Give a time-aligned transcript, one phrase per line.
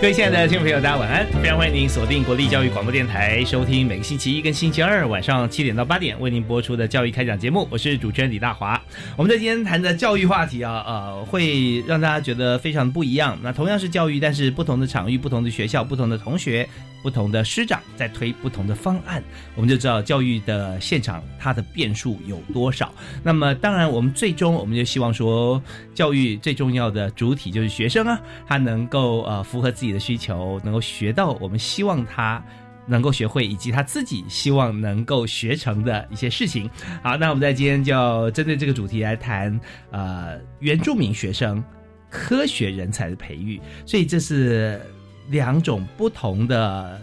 [0.00, 1.26] 各位亲爱的听众朋友，大家晚安！
[1.42, 7.68] 非常欢迎您锁定国立教育广播电台，收听每个星期一跟星期二晚上七点到八点为您播出的教育开讲节目。
[7.70, 8.80] 我是主持人李大华。
[9.14, 13.38] 我们在今天谈的教育话题啊，呃，会让大家觉得非常不一样。
[13.42, 16.66] 那同样是教育，但是不同的场域、不同的学校、不同的同学。
[17.02, 22.92] 不同的师长在推不同的方案，我们就知道教育的现场它的变数有多少。
[23.22, 25.62] 那么，当然我们最终我们就希望说，
[25.94, 32.42] 教育最重要的主体就是学生啊，他能够呃符合自己的需求，能够学到我们希望他
[32.86, 36.68] 能够学会，以及他自己希望能够学成的一些事情。
[37.02, 39.60] 好，那我们在今天就针对这个主题来谈
[39.90, 41.62] 呃原住民学生
[42.08, 44.80] 科学人才的培育，所以这是。
[45.28, 47.00] 两种不同的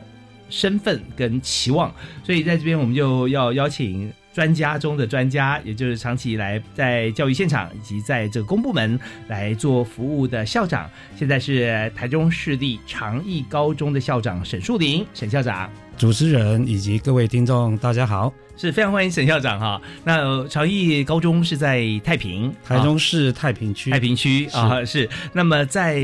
[0.50, 15.68] 身份跟期望，所以在这边我们就要邀请专家中的专家，也就是长期以来在教育现场以及在这个公部门来做服务的校长，现在是台中市立长义高中的校长沈树林沈校长。
[15.98, 19.82] 主持人以及各位听众，大家好，是非常欢迎沈校长哈。
[20.04, 25.10] 那长义高中是在太平，台中市太平区，太平区啊是。
[25.34, 26.00] 那么在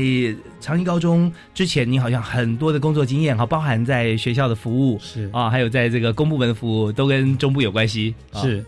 [0.60, 8.12] 长义高中之前，你好像很多的工作经验哈，包含在学校的服务是啊，还有在这个公部门的服务，都跟中部有关系。
[8.34, 8.64] 是，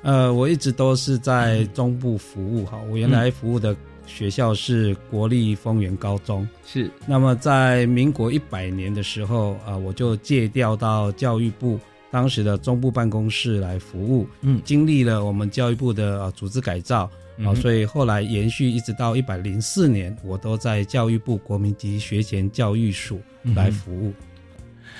[0.00, 2.78] 呃，我一直都是在中部服务哈。
[2.90, 3.76] 我原来服务的。
[4.10, 6.90] 学校是国立丰原高中，是。
[7.06, 11.78] 那么在民国一百年的时候啊，我就借调到教育部
[12.10, 14.26] 当时的中部办公室来服务。
[14.42, 17.10] 嗯，经历了我们教育部的啊组织改造
[17.44, 23.20] 啊，所以后来延续一直到一百零四年，我都在教育部国民级学前教育署
[23.54, 24.12] 来服务。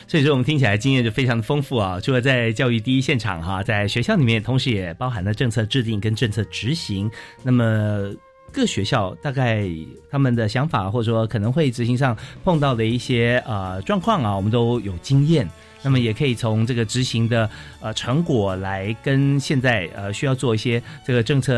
[0.07, 2.01] 所以说，我们听起来经验就非常的丰富啊。
[2.01, 7.11] 除了在教育第一现场哈，在学校里面，同时也包含了政策制定跟政策执行。
[7.43, 8.15] 那么。
[8.53, 9.69] 各学校大概
[10.11, 15.49] 他们的想法，或者说可能会执行上碰到的一些呃状况啊，我们都有经验。
[15.83, 17.49] 那么也可以从这个执行的
[17.81, 21.55] 呃成果来跟现在呃需要做一些这个政策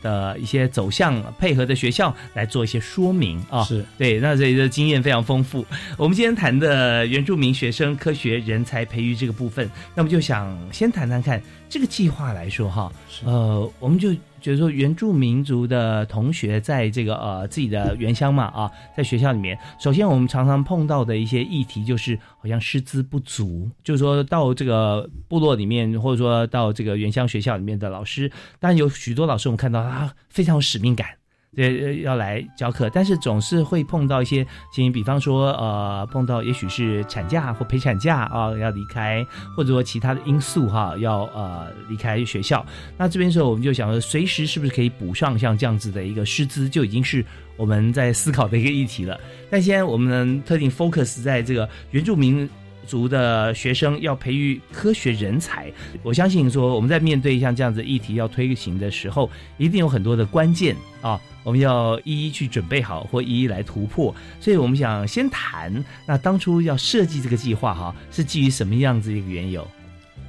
[0.00, 3.64] 的一些走向配合的学校来做一些说明啊。
[3.64, 5.66] 是对，那这里的经验非常丰富。
[5.96, 12.92] 我们今天谈的原住民学生科学人才培育这个部分，那么就想先谈谈看这个计划来说哈，
[13.24, 14.14] 呃，我们就。
[14.46, 28.30] 就是说，原住民族的同学在这个呃自己的原乡嘛啊，在学校里面，首先我们常常碰到的一些议题就是好像师资不足，就是说到这个部落里面，或者说到这个原乡学校里面的老师，
[28.60, 31.08] 但有许多老师我们看到他非常有使命感。
[31.56, 39.26] 呃，要来教课，但是总是会碰到一些情形，比方说，呃，碰到也许是产假或陪产假啊，要离开，
[39.56, 42.64] 或者说其他的因素哈，要呃离开学校。
[42.98, 47.24] 那这边时候，我们就想说，随时是不是可以补上像这样子的一个师资，就已经是
[47.56, 49.18] 我们在思考的一个议题了。
[49.50, 52.48] 但现在我们特定 focus 在这个原住民。
[52.86, 55.70] 族的学生要培育科学人才，
[56.02, 64.14] 我相信说我们在面对像这样子议题要推行的时候，一定有很多的关键啊，我们要一一去准备好或一一来突破。
[64.40, 69.66] 所以我们想先谈，那当初要设计这个计划哈，是基于什么样子一个缘由？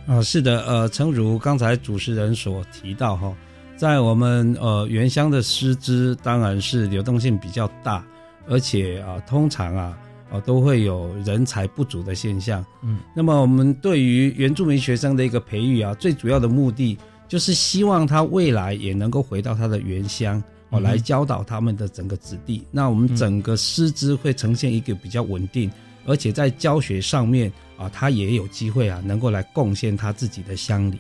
[0.07, 3.33] 啊，是的，呃，诚如刚才主持人所提到哈，
[3.75, 8.03] 在我们呃原乡的师资当然是流动性比较大，
[8.47, 9.97] 而且啊，通常啊。
[10.29, 12.65] 哦，都会有人才不足的现象。
[12.81, 16.97] 嗯，那么我们对于原住民学生的一个培育啊，最主要的目的
[17.27, 22.63] 就是希望他未来也能够回到他的原乡哦，来教导他们的整个子弟。
[22.71, 25.71] 那我们整个师资会呈现一个比较稳定，
[26.05, 30.97] 而且在教学上面啊，他也有机会啊，能够来贡献他自己的乡里。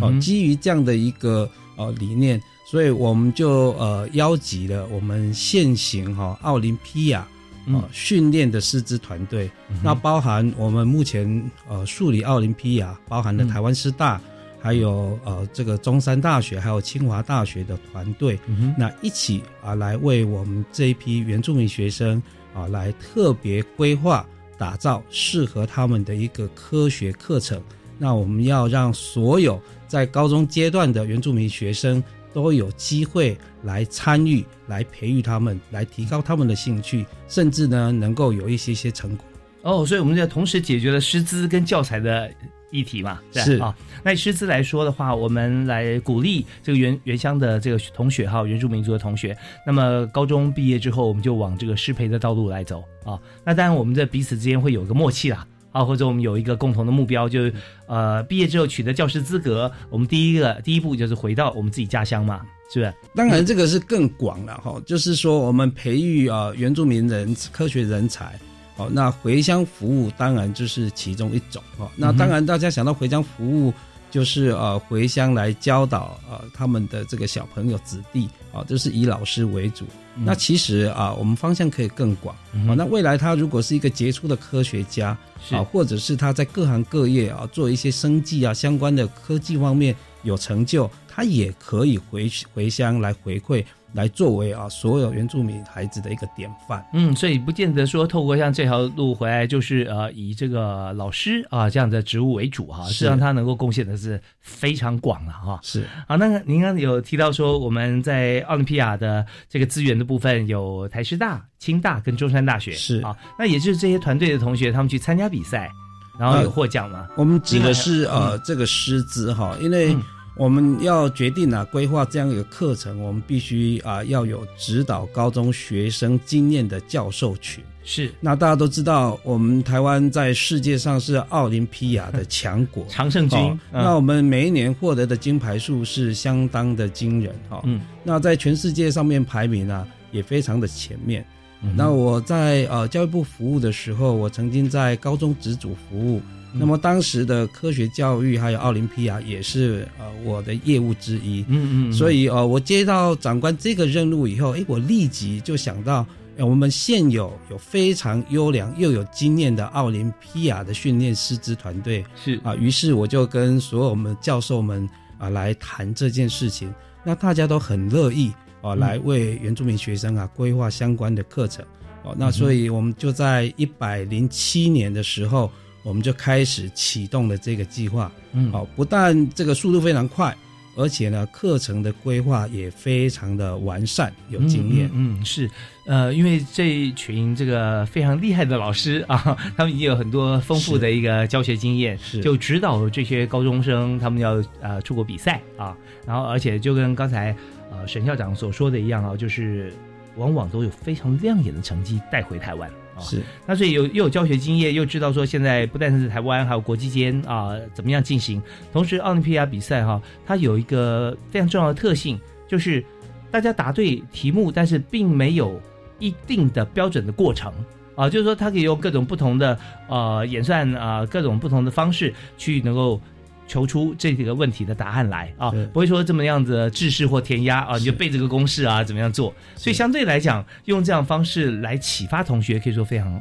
[0.00, 2.40] 哦，基于这样的一个呃理念。
[2.70, 7.26] 所以我们就呃邀集了我们现行哈奥林匹亚
[7.68, 7.82] 嗯。
[7.92, 9.50] 训练的师资团队，
[9.82, 14.20] 那包含我们目前呃数理奥林匹亚，包含了台湾师大，
[14.60, 22.22] 还有呃这个中山大学，还有清华大学的团队，嗯那一起啊来为我们这一批原住民学生
[22.54, 24.26] 啊来特别规划
[24.56, 27.62] 打造适合他们的一个科学课程。
[28.00, 32.02] 那我们要让所有在高中阶段的原住民学生
[32.32, 39.24] 都有机会来参与，来培育他们，来提高他们的兴趣，甚至呢能够有一些些成果。
[39.62, 42.30] 哦，所以我们就同时解决了师资跟教材的
[42.70, 43.76] 议题嘛，是啊。
[44.04, 49.36] 那以师资来说的话，我们来鼓励这个原原乡的这个同学哈，原住民族的同学，
[49.66, 53.18] 那么高中毕业之后，我们就往这个师培的道路来走啊。
[53.44, 55.46] 那当然，我们在彼此之间会有一个默契啦。
[55.78, 57.54] 啊，或者我们有一个共同的目标，就是
[57.86, 62.40] 呃，毕业之后取得教师资格，我们第一个第一步就是回到我们自己家乡嘛，
[62.72, 62.92] 是不是？
[63.14, 68.36] 当然，这个是更广了哈，就是说我们培育啊原住民人科学人才，
[68.76, 71.88] 哦，那回乡服务当然就是其中一种哦。
[71.94, 73.72] 那当然，大家想到回乡服务，
[74.10, 79.84] 就是呃回乡来教导呃他们的这个小朋友子弟啊，就是以老师为主。
[80.20, 82.34] 那其实啊，我们方向可以更广
[82.66, 82.74] 啊。
[82.76, 89.94] 那未来他如果是一个杰出的科学家是啊，或者是他在各行各业啊做一些生计啊相关的科技方面
[90.24, 96.84] 有成就，他也可以回回乡来回馈，来作为啊所有原住民孩子的一个典范。
[96.92, 105.58] 嗯，所以不见得说透过像这条路回来，就是呃以这个老师啊这样的职务为主哈，是实际上他能够贡献的是非常广了哈。
[105.62, 115.70] 是啊，那个您刚刚有提到说我们在奥林匹亚的这个资源的部分有台师大、清大跟中山大学是啊，那也就是这些团队的同学他们去参加比赛，
[116.18, 117.08] 然后有获奖嘛？
[117.16, 120.02] 我们指的是呃这个师资哈，因为嗯
[120.38, 127.62] 我们要决定啊规划这样一个课程，我们必须啊要有指导高中学生经验的教授群。
[127.82, 137.60] 是那大家都知道，我们台湾在世界上是奥林匹亚的 强国，常胜军哦，嗯那我们每一年获得的金牌数是相当的惊人哈。
[137.64, 141.24] 嗯那在全世界上面排名啊也非常的前面。
[141.62, 146.22] 嗯那我在呃教育部服务的时候，我曾经在高中职组服务。
[146.52, 146.60] 嗯。
[146.60, 151.44] 那么当时的科学教育还有奥林匹亚也是呃我的业务之一。
[151.48, 156.06] 嗯嗯，所以呃我接到长官这个任务以后，诶，我立即就想到。
[156.36, 162.38] 呃我们现有有非常优良又有经验的奥林匹亚的训练师资团队，是。
[162.44, 166.72] 啊，于是我就跟所有我们教授们啊来谈这件事情，
[167.02, 171.64] 那大家都很乐意啊来为原住民学生啊规划相关的课程。
[172.04, 175.50] 哦，那所以我们就在一百零七年的时候，
[175.88, 178.52] 我们就开始启动了这个计划，嗯。
[178.52, 180.36] 好，不但这个速度非常快，
[180.76, 184.90] 而且呢课程的规划也非常的完善，有经验。
[184.92, 185.50] 嗯是，
[185.86, 192.20] 呃，因为这一群这个非常厉害的老师啊， 他们已经有很多丰富的一个教学经验，是。
[192.20, 195.74] 就指导这些高中生他们要呃出国比赛啊，
[196.06, 197.34] 然后而且就跟刚才
[197.70, 199.72] 呃沈校长所说的一样啊，就是
[200.16, 203.00] 往往都有非常亮眼的成绩带回台湾啊。
[203.00, 208.42] 是那所以有又有教学经验，又知道说现在不但是台湾，还有国际间啊、怎么样进行。
[208.72, 212.18] 同时，奥林匹亚比赛哈、它有一个非常重要的特性，
[212.48, 212.84] 就是
[213.30, 215.60] 大家答对题目，但是并没有
[215.98, 217.52] 一定的标准的过程。
[217.94, 223.00] 啊，就是说，它可以用各种不同的呃演算啊、各种不同的方式去能够
[223.48, 229.34] 求出这几个问题的答案来啊，不会说这么样子制式或填鸭啊，你就背这个公式啊，怎么样做？
[229.56, 233.20] 所以相对来讲，用这样方式来启发同学，可以说非常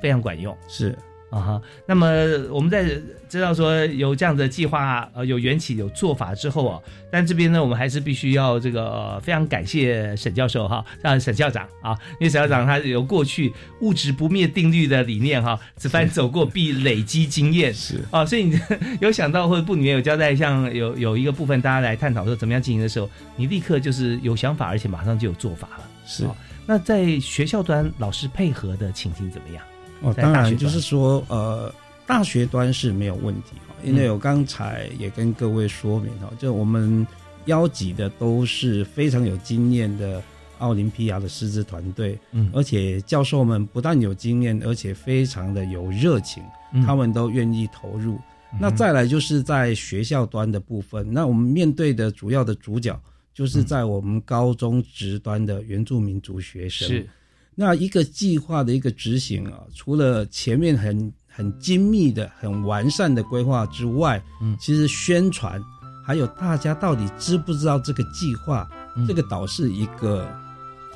[0.00, 0.56] 非常管用。
[0.68, 0.96] 是
[1.32, 1.62] 啊哈。
[1.86, 2.06] 那么
[2.50, 2.84] 我们在
[3.28, 6.78] 知道说有这样的计划，呃，有缘起有做法之后啊，
[7.10, 17.72] 但这边呢，我们还是必须要这个、呃非常感谢沈教授哈，啊沈校长啊，因为沈校长他有过去物质不灭定律的理念哈，此番走过必累积经验。
[17.72, 18.60] 是啊，所以你
[19.00, 25.84] 有想到或者部里面有交代，像有有一个部分大家来探讨说怎么样进行的时候，你立刻就是有想法，而且马上就有做法了。
[26.04, 26.36] 是好
[26.66, 29.64] 那在学校端老师配合的情形怎么样？
[30.02, 31.72] 哦，当然就是说，呃，
[32.06, 37.06] 大学端是没有问题哈，因为我刚才也跟各位说明哈，就我们
[37.46, 40.22] 邀集的都是非常有经验的
[40.58, 42.50] 奥林匹亚的师资团队，嗯。
[42.52, 46.42] 而且教授们不但有经验，而且非常的有热情，
[46.72, 46.84] 嗯。
[46.84, 48.18] 他们都愿意投入。
[48.60, 53.00] 那再来就是在学校端的部分，那我们面对的主要的主角
[53.32, 56.86] 就是在我们高中职端的原住民族学生。
[56.86, 57.08] 是
[57.54, 65.62] 那一个计划的一个执行啊，除了前面很很精密的、很完善的规划之外，嗯其实宣传
[66.06, 70.26] 还有大家到底知不知道这个计划嗯这个岛是一个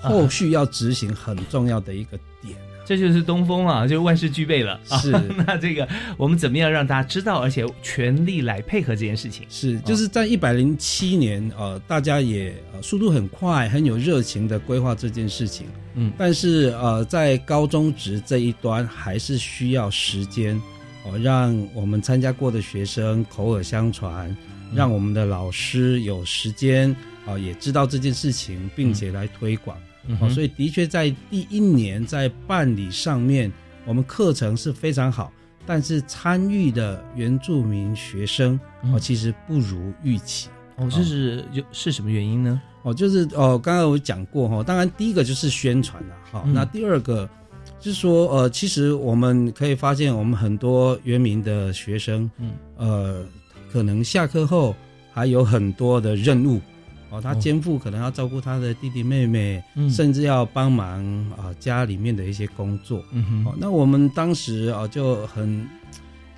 [0.01, 2.36] 后续要执行很重要的一个点。
[2.87, 4.81] 这就是东风啊，就万事俱备了。
[4.85, 9.45] 是啊 那这个我们怎么样让大家知道，而且全力来配合这件事情？
[9.51, 15.67] 是，就是在一百零七年，呃，大家也呃速度很快，很有热情的规划这件事情。
[15.99, 20.57] 嗯但是呃，在高中职这一端还是需要时间，
[21.05, 24.35] 哦、让我们参加过的学生口耳相传，
[24.75, 26.95] 让我们的老师有时间
[27.27, 29.77] 啊、也知道这件事情，并且来推广。
[29.77, 33.53] 哦，嗯哦所以的确在第一年在办理上面，
[33.85, 35.33] 我们课程是非常好，
[35.67, 40.49] 但是参与的原住民学生哦，嗯其实不如预期。
[40.77, 42.61] 哦，这是有是什么原因呢？
[42.83, 47.29] 哦，就是哦，刚刚我讲过哈，当然第一个就是宣传了哈，嗯那第二个
[47.81, 53.27] 就是说呃，其实我们可以发现，我们很多原民的学生，嗯，呃，
[53.73, 54.77] 可能下课后
[55.13, 56.61] 还有很多的任务。
[57.11, 62.99] 哦，他哦肩负可能要照顾他的弟弟妹妹，嗯甚至要帮忙啊、家里面的一些工作。
[62.99, 65.67] 哦，嗯哼，那我们当时啊就很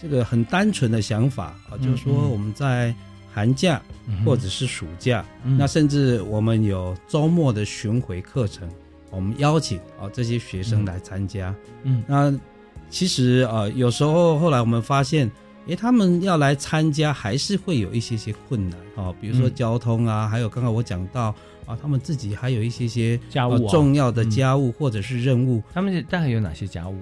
[0.01, 2.95] 这个很单纯的想法啊，就是说我们在
[3.33, 8.69] 寒假嗯或者是暑假，嗯那甚至我们有周末的巡回课程，
[9.11, 11.55] 我们邀请啊这些学生来参加。
[11.83, 12.33] 嗯那
[12.91, 15.31] 其实啊有时候后来我们发现。
[15.69, 19.55] 诶，他们要来参加，还是会有一些些困难哦，比如说嗯。
[19.55, 21.35] 交通啊，还有刚刚我讲到
[21.67, 23.59] 啊，他们自己还有一些些家务啊。
[23.59, 24.31] 呃重要的嗯。
[24.31, 26.97] 家务或者是任务，他们大概有哪些家务？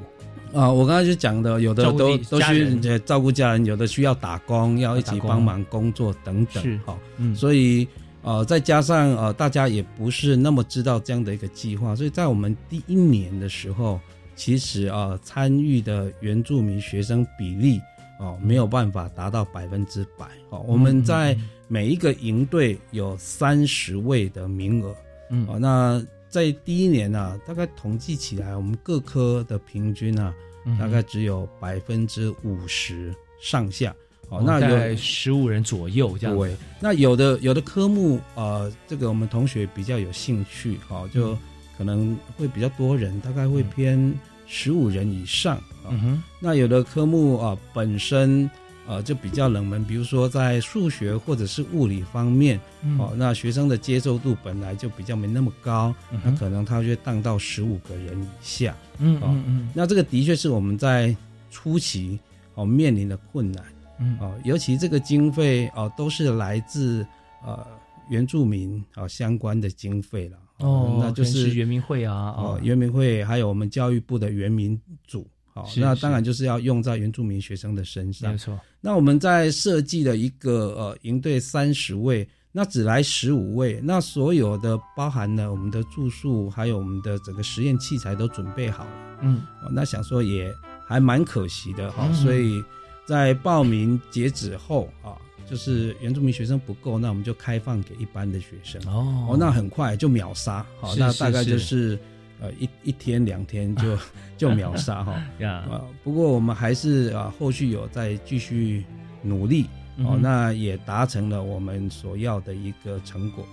[0.53, 2.83] 啊，我刚才就讲的，有的都都地家人。
[2.83, 6.63] 需呃照顾家人，有的需要打工，要一起帮忙工作等等。
[6.63, 7.35] 是好、嗯。
[7.37, 7.87] 所以
[8.23, 14.01] 呃，再加上呃，大家也不是那么知道这样的一个计划，所以在我们第一年的时候，
[14.35, 17.81] 其实啊、呃参与的原住民学生比例
[18.19, 20.27] 哦、没有办法达到百分之百。
[20.51, 21.37] 哦，我们在
[21.69, 24.95] 每一个营队有三十位的名额。
[25.31, 33.95] 嗯哦，那在第一年呢、大概统计起来，我们各科的平均啊，嗯大概只有百分之五十上下。
[34.29, 36.43] 哦，那哦大概有十五人左右这样子。
[36.43, 41.39] 对，那有的有的科目，呃，这个我们同学比较有兴趣，哦，就嗯
[41.79, 44.13] 可能会比较多人，大概会偏
[44.47, 45.57] 十五人以上。
[45.85, 45.95] 啊、
[46.41, 48.51] 那有的科目啊、本身
[48.89, 52.99] 啊就比较冷门，比如说在数学或者是物理方面，嗯。
[52.99, 58.75] 哦，那学生的接受度本来就比较没那么高，嗯那可能他就会荡到十五个人以下。
[58.99, 59.71] 嗯嗯嗯。
[59.75, 61.15] 那这个的确是我们在
[61.51, 62.19] 初期
[62.55, 63.65] 哦面临的困难
[64.01, 64.17] 嗯。
[64.21, 67.07] 哦，尤其这个经费哦都是来自
[67.45, 67.65] 呃
[68.09, 75.97] 原住民啊、相关的经费了哦，那就是原民会啊，哦，原民会还有我们教育部的原民组，好、那是。
[75.97, 78.33] 是当然就是要用在原住民学生的身上。
[78.33, 78.39] 没。
[78.39, 88.91] 错，那我们在设计了一个呃营队三十位，那只来十五位，那所有的包含了我们的住宿，还有我们的整个实验器材都准备好了。
[89.23, 89.43] 嗯。
[89.63, 90.51] 哦，那想说也
[90.89, 92.15] 还蛮可惜的哈、嗯。
[92.15, 92.63] 所以
[93.07, 95.13] 在报名截止后啊，
[95.49, 98.81] 就是原住民学生不够，那我们就开放给一般的学生。
[98.87, 101.99] 哦哦，那很快就秒杀，好，是是那大概就是是
[102.41, 103.99] 呃一一天两天就
[104.37, 105.23] 就秒杀哈。
[105.39, 108.85] 呀，啊，不过我们还是啊后续有在继续
[109.23, 109.67] 努力
[109.99, 113.47] 哦，嗯那也达成了我们所要的一个成果。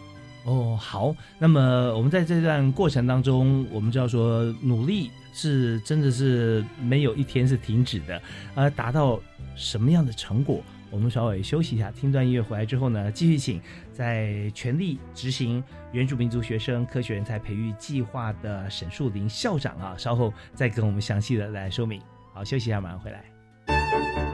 [0.46, 1.16] 哦，好。
[1.40, 8.22] 那么我们在这段过程当中，我们就要说努力是真的是没有一天是停止的，
[8.54, 9.18] 而达到
[9.56, 10.62] 什么样的成果，
[10.94, 13.60] 我们稍微休息一下，听段音乐回来之后呢，继续请
[13.92, 22.00] 在全力执行原住民族学生科学人才培育计划的沈树林校长啊，稍后再跟我们详细的来说明。
[22.32, 24.33] 好，休息一下，马上回来。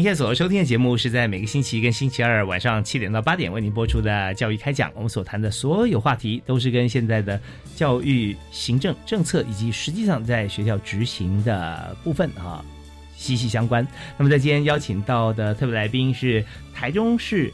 [0.00, 4.90] 您现在所收听的节目是在每个星期一跟星期二晚上七点到八点为您播出的教育开讲。
[4.94, 7.38] 我们所谈的所有话题都是跟现在的
[7.76, 12.64] 教育行政政策以及实际上在学校执行的部分啊
[13.14, 13.86] 息息相关。
[14.16, 16.42] 那么在今天邀请到的特别来宾是
[16.72, 17.52] 台中市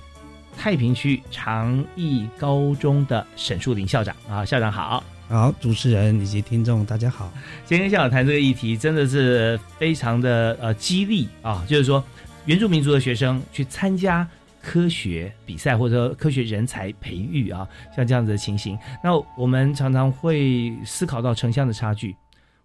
[0.57, 5.03] 太平区长义高中的沈树林校长啊，校长好。
[5.29, 7.33] 好，主持人以及听众大家好。
[7.65, 12.01] 今天跟校长谈这个议题，真的是非常的呃激励啊，就是说。
[12.47, 14.27] 原住民族的学生去参加
[14.63, 22.15] 科学比赛或者科学人才培育啊，像这样子的情形，那我们常常会思考到城乡的差距。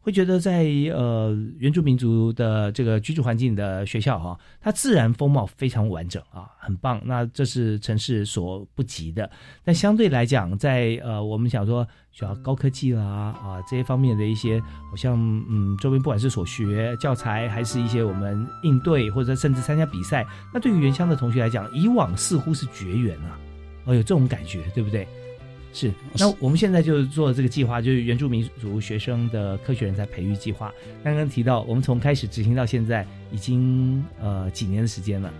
[0.01, 6.99] 会觉得在呃原住民族的这个居住环境的学校哈，它自然风貌非常完整啊，很棒。
[7.05, 9.29] 那这是城市所不及的。
[9.63, 15.15] 但相对来讲，在呃我们想说需要高科技啦啊这些方面的一些，好像
[15.47, 23.37] 嗯周边不管是所学教材，还是一些我们应对或者甚至参加比赛，那对于原乡的同学来讲，以往似乎是绝缘啊，
[23.85, 25.07] 哦有这种感觉，对不对？
[25.73, 30.73] 是，那我们现在就做这个计划，就是原住民族学生的科学人才培育计划。
[31.03, 35.31] 刚刚提到，我们从开始执行到现在，已经呃几年的时间了。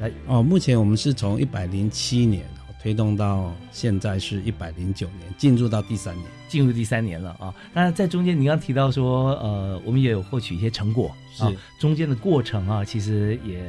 [0.00, 2.44] 来哦，目前我们是从一百零七年
[2.82, 7.54] 推动到现在是一百零九年，进入到第三年，进入第三年了啊。
[7.72, 11.44] 那在中间，你刚提到说，呃，我们也有获取一些成果，是
[11.80, 13.60] 中间的过程啊，其实也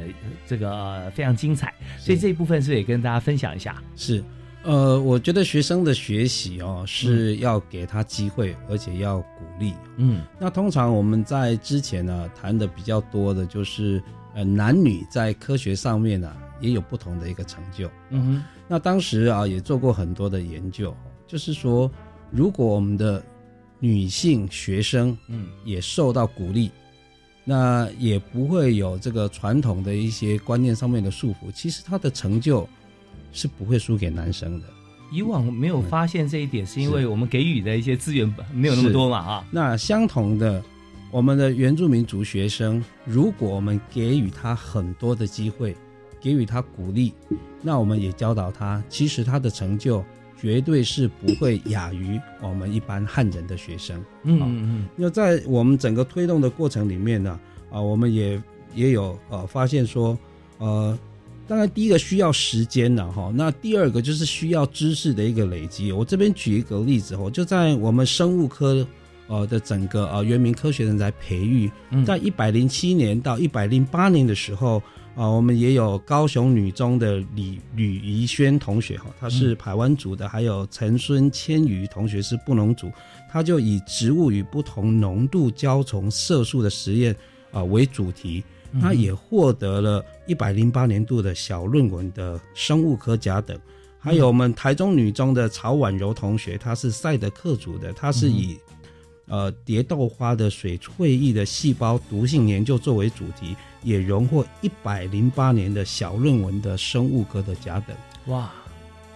[0.46, 3.80] 这个非常精彩，所以这一部分是也跟大家分享一下。
[3.94, 4.24] 是。
[4.62, 9.72] 呃，我觉得学生的学习哦是要给他机会，而且要鼓励。
[9.96, 14.02] 嗯，那通常我们在之前呢谈的比较多的就是，
[14.34, 17.90] 呃，男女在科学上面呢也有不同的一个成就。
[18.10, 20.94] 嗯哼，那当时啊也做过很多的研究，
[21.26, 21.90] 就是说，
[22.30, 23.22] 如果我们的
[23.78, 26.70] 女性学生嗯也受到鼓励，
[27.44, 32.68] 那也不会有这个传统的一些观念上面的束缚，其实她的成就。
[33.32, 34.66] 是不会输给男生的。
[35.12, 39.18] 以往没有发现这一点，是因为我们给予的一些资源没有那么多嘛？
[39.18, 40.62] 啊，那相同的，
[41.10, 45.74] 我们的原住民族学生，如果我们给予他很多的机会，
[46.20, 47.12] 给予他鼓励，
[47.60, 50.04] 那我们也教导他，其实他的成就
[50.40, 54.00] 绝对是不会亚于我们一般汉人的学生。
[54.22, 54.86] 嗯嗯嗯。
[54.94, 57.40] 那在我们整个推动的过程里面呢，
[57.72, 58.40] 啊，我们也
[58.76, 60.16] 也有呃发现说，
[60.58, 60.96] 呃。
[61.50, 63.32] 当然，第一个需要时间了哈。
[63.34, 65.90] 那第二个就是需要知识的一个累积。
[65.90, 68.86] 我这边举一个例子哈，就在我们生物科
[69.26, 71.68] 呃的整个呃原民科学人才培育，
[72.06, 74.80] 在一百零七年到一百零八年的时候
[75.16, 82.92] 啊，我们也有高雄女中的李吕怡轩同学哈，他是台湾族的，还有陈孙千余同学是布农族，
[83.28, 87.12] 他就以植物与不同浓度胶虫色素的实验
[87.50, 88.44] 啊为主题。
[88.80, 93.58] 他也获得了一百零八年度的小论文的生物科甲等，
[93.98, 98.58] 还有我们台中女中的曹婉柔同学，她是赛德克族的，她是以
[99.26, 107.96] 呃蝶豆花的水萃液的细胞毒性研究作为主题，也荣获一百零八年的小论文的生物科的甲等。
[108.26, 108.52] 哇！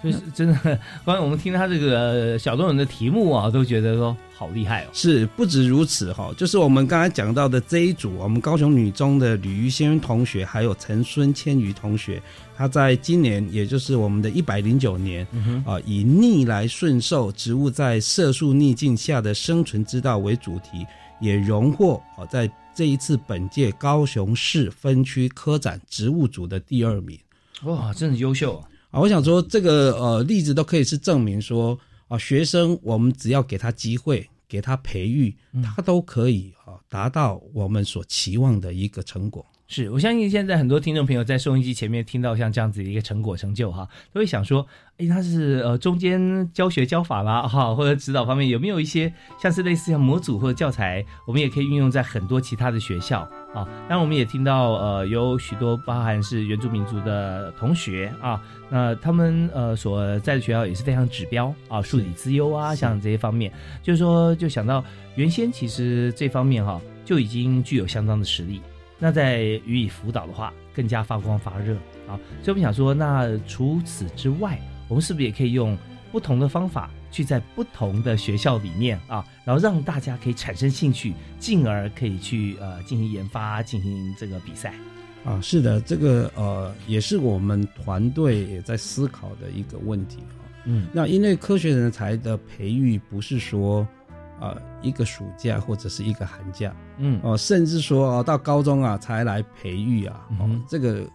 [0.03, 0.55] 就是真的，
[1.07, 4.89] 刚才我们听他这个小论文的题目啊，都觉得说好厉害哦。
[4.93, 12.21] 是不止如此哈，就是我们刚才讲到的这一组，我们高雄女中的吕玉仙同学，还有陈孙千余同学，
[12.57, 15.27] 他在今年，也就是我们的一百零九年
[15.65, 20.85] 啊，以逆来顺受植物在色素逆境下的生存之道为主题，
[21.21, 27.17] 也荣获啊，在这一次本届高雄市分区科展植物组的第二名。
[27.63, 28.69] 哇，真的优秀啊。
[28.91, 31.79] 啊，我想说这个呃例子都可以是证明说
[32.15, 39.45] 啊，学生我们只要给他机会，给他培育，他都可以啊达到我们所期望的一个成果。
[39.67, 44.65] 是我相信现在很多听众朋友在收音机前面听到像这样子的一个成果成就哈，都会想说，
[44.99, 53.21] 哎，他是呃中间教学教法啦哈，或者指导方面有没有一些像是类似像模组或者教材，我们也可以运用在很多其他的学校
[53.55, 53.65] 啊。
[53.89, 63.51] 当然我们也听到呃有许多包含是原住民族的同学啊，那他们呃所在的学校也是非常指标啊，数理资优啊，像这些方面，
[63.83, 64.85] 就是说就想到
[65.17, 68.61] 原先其实这方面哈就已经具有相当的实力。
[69.05, 71.75] 那在予以辅导的话，更加发光发热
[72.09, 72.17] 啊！
[72.43, 75.77] 所以我们想说，那除此之外，我们是不是也可以用
[76.11, 84.73] 不同的方法，去在不同的学校里面啊，然后让大家可以产生兴趣，进而可以去呃进行研发，进行这个比赛
[85.23, 85.39] 啊？
[85.43, 90.41] 是的，这个呃也是我们团队也在思考的一个问题啊。
[90.65, 93.87] 嗯那因为科学人才的培育不是说，
[94.41, 96.75] 呃，一个暑假或者是一个寒假。
[96.99, 97.21] 嗯。
[97.23, 101.07] 哦、甚至说哦到高中啊才来培育啊，哦这个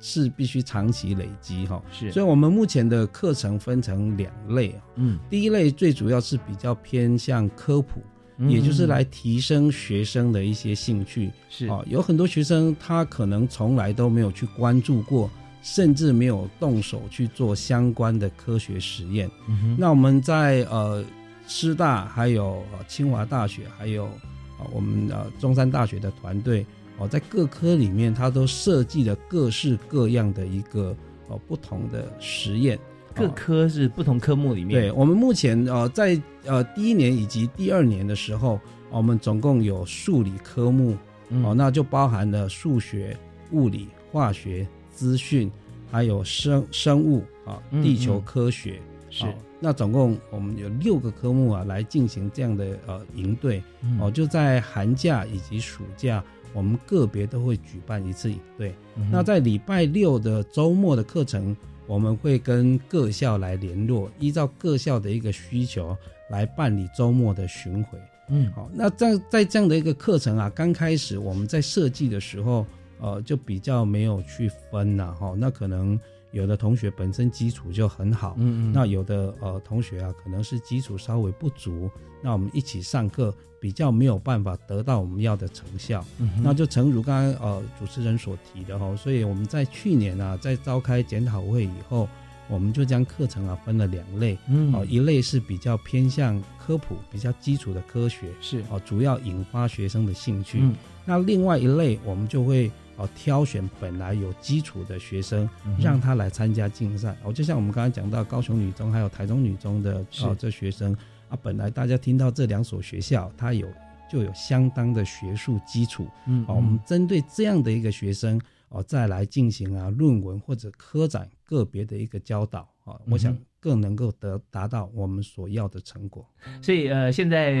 [0.00, 5.18] 是必须长期累积哈、是，所以我们目前的课程分成两类啊，嗯。
[5.28, 8.00] 第一类最主要是比较偏向科普，
[8.36, 8.50] 嗯。
[8.50, 11.32] 也就是来提升学生的一些兴趣。
[11.48, 11.66] 是。
[11.66, 15.28] 哦，有很多学生他可能从来都没有去关注过，
[15.62, 19.28] 甚至没有动手去做相关的科学实验。
[19.48, 21.04] 嗯那我们在呃
[21.48, 26.64] 师大，还有呃清华大学，还有啊、我们呃中山大学的团队
[26.98, 30.94] 哦，在各科里面，它都设计了各式各样的一个
[31.28, 32.78] 哦不同的实验。
[33.14, 33.32] 各哦。
[33.34, 40.96] 科是不同科目里面，对我们目前呃在呃第一年以及第二年的时候，我们总共有数理科目。
[41.30, 41.44] 嗯。
[41.44, 43.16] 哦，那就包含了数学、
[43.52, 45.50] 物理、化学、资讯，
[45.90, 48.80] 还有生生物啊、嗯地球嗯科学。
[49.08, 49.24] 是。
[49.24, 58.74] 哦那总共我们有六个科目啊，来进行这样的呃营队嗯哦，就在寒假以及暑假，我们个别都会举办一次营队。
[58.96, 65.96] 嗯那在礼拜六的周末的课程，我们会跟各校来联络，依照各校的一个需求
[66.30, 67.98] 来办理周末的巡回。
[68.30, 72.66] 嗯好，那在在这样的一个课程啊，刚开始我们在设计的时候，
[73.00, 75.98] 呃，就比较没有去分呐、哈、那可能
[76.38, 78.72] 有的同学本身基础就很好，嗯嗯。
[78.72, 81.90] 那有的呃同学啊，可能是基础稍微不足，
[82.22, 86.04] 那我们一起上课比较没有办法得到我们要的成效。
[86.18, 92.08] 嗯那就诚如刚刚呃主持人所提的哈，所以我们在去年啊，在召开检讨会以后，
[92.48, 94.72] 我们就将课程啊分了两类，嗯。
[94.72, 98.62] 哦，一类是比较偏向科普、比较基础的科学，是。
[98.70, 100.58] 哦，主要引发学生的兴趣。
[100.60, 100.74] 嗯。
[101.04, 107.16] 那另外一类，我们就会哦挑选本来有基础的学生，嗯让他来参加竞赛。
[107.24, 110.94] 哦，就像我们刚才讲到高雄女中还有台中女中的哦这学生
[111.30, 113.66] 啊，本来大家听到这两所学校，它有
[114.10, 116.06] 就有相当的学术基础。
[116.26, 126.26] 嗯哦，我们针对这样的一个学生哦，再来进行啊论文或者科展个别的一个教导啊，我想更能够得达到我们所要的成果。
[126.60, 127.52] 所以呃，现在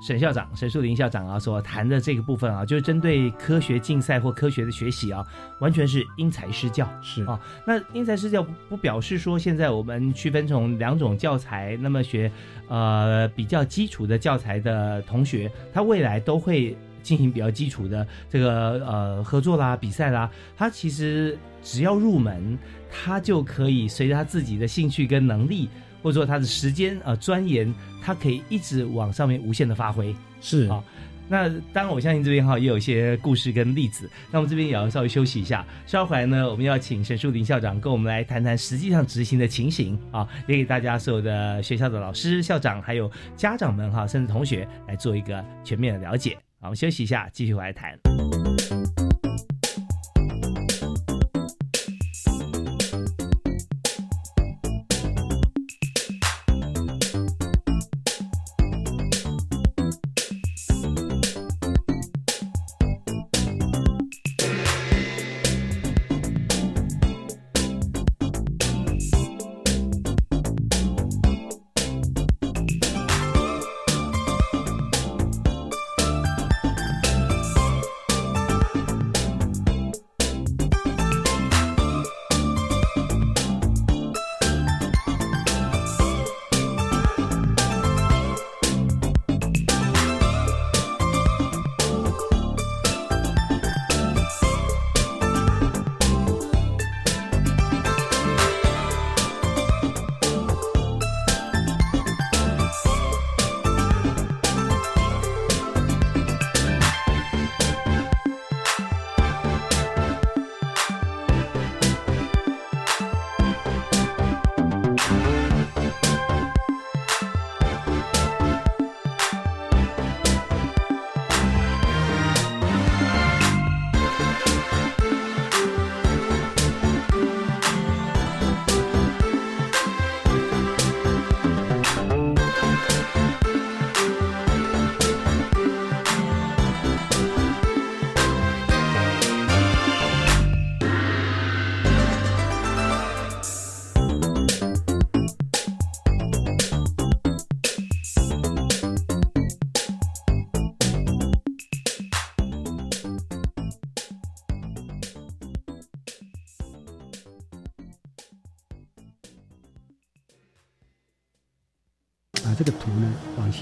[0.00, 5.24] 沈校长、沈树林校长啊所谈的这个部分啊，就是针对科学竞赛或科学的学习啊，
[5.58, 6.88] 完全是因材施教。
[7.00, 12.30] 是啊那因材施教不不表示说现在我们区分成两种教材，那么学
[12.68, 22.58] 呃比较基础的教材的同学，他未来都会进行比较基础的这个呃合作啦、比赛啦，他其实只要入门，
[22.90, 25.70] 他就可以随着他自己的兴趣跟能力，
[26.06, 30.14] 或者说他的时间呃钻研，他可以一直往上面无限的发挥。
[30.40, 30.80] 是啊
[31.28, 34.08] 那当然，我相信这边哈也有一些故事跟例子。
[34.30, 46.36] 那我们这边也要稍微休息一下，稍后回来呢，我们要请沈树林校长跟我们来谈谈实际上执行的情形啊，也给大家所有的学校的老师、校长还有家长们哈，甚至同学来做一个全面的了解。
[46.60, 47.98] 好，我们休息一下，继续回来谈。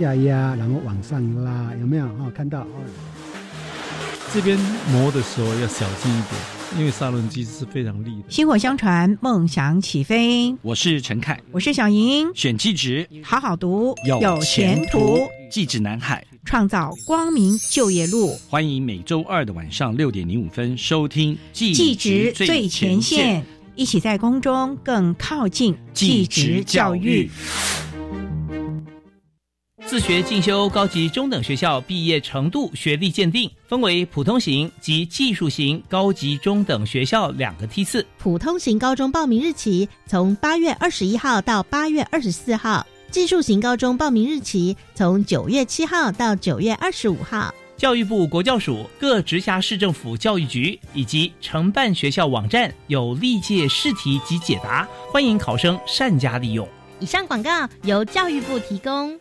[0.05, 2.07] 下压，然后往上拉，有没有？
[2.07, 2.67] 哈、看到哦。
[4.35, 4.59] 这边
[4.93, 8.25] 磨的时候要小心一点，因为砂轮机是非常利的。
[8.29, 10.55] 薪火相传，梦想起飞。
[10.61, 12.31] 我是陈凯，我是小莹。
[12.35, 15.21] 选技职，好好读，有前途。
[15.51, 18.37] 技职南海，创造光明就业路。
[18.51, 23.40] 欢迎每周二的晚上六点零五分收听《技职最前线》，
[23.75, 27.31] 一起在空中更靠近技职教育。
[29.87, 38.05] 自学进修高级中等学校毕业程度学历鉴定分为普通型及技术型高级中等学校两个梯次。
[38.18, 47.55] 普通型高中报名日期从八月二十一号到八月二十四号，技术型高中报名日期从九月七号到九月二十五号。
[47.77, 56.66] 教育部国教署各直辖市政府教育局以及承办学校网站有历届试题及解答，欢迎考生善加利用。
[57.01, 59.20] 以上广告由教育部提供。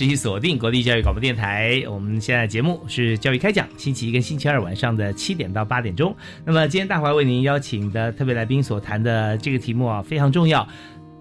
[0.00, 1.82] 持续锁定国立教育广播电台。
[1.86, 6.16] 我们现在节目是教育开讲，星期一跟星期二晚上的七点到八点钟。
[6.42, 10.66] 那么今天大华为您邀请的特别来宾所谈的这个题目啊，非常重要。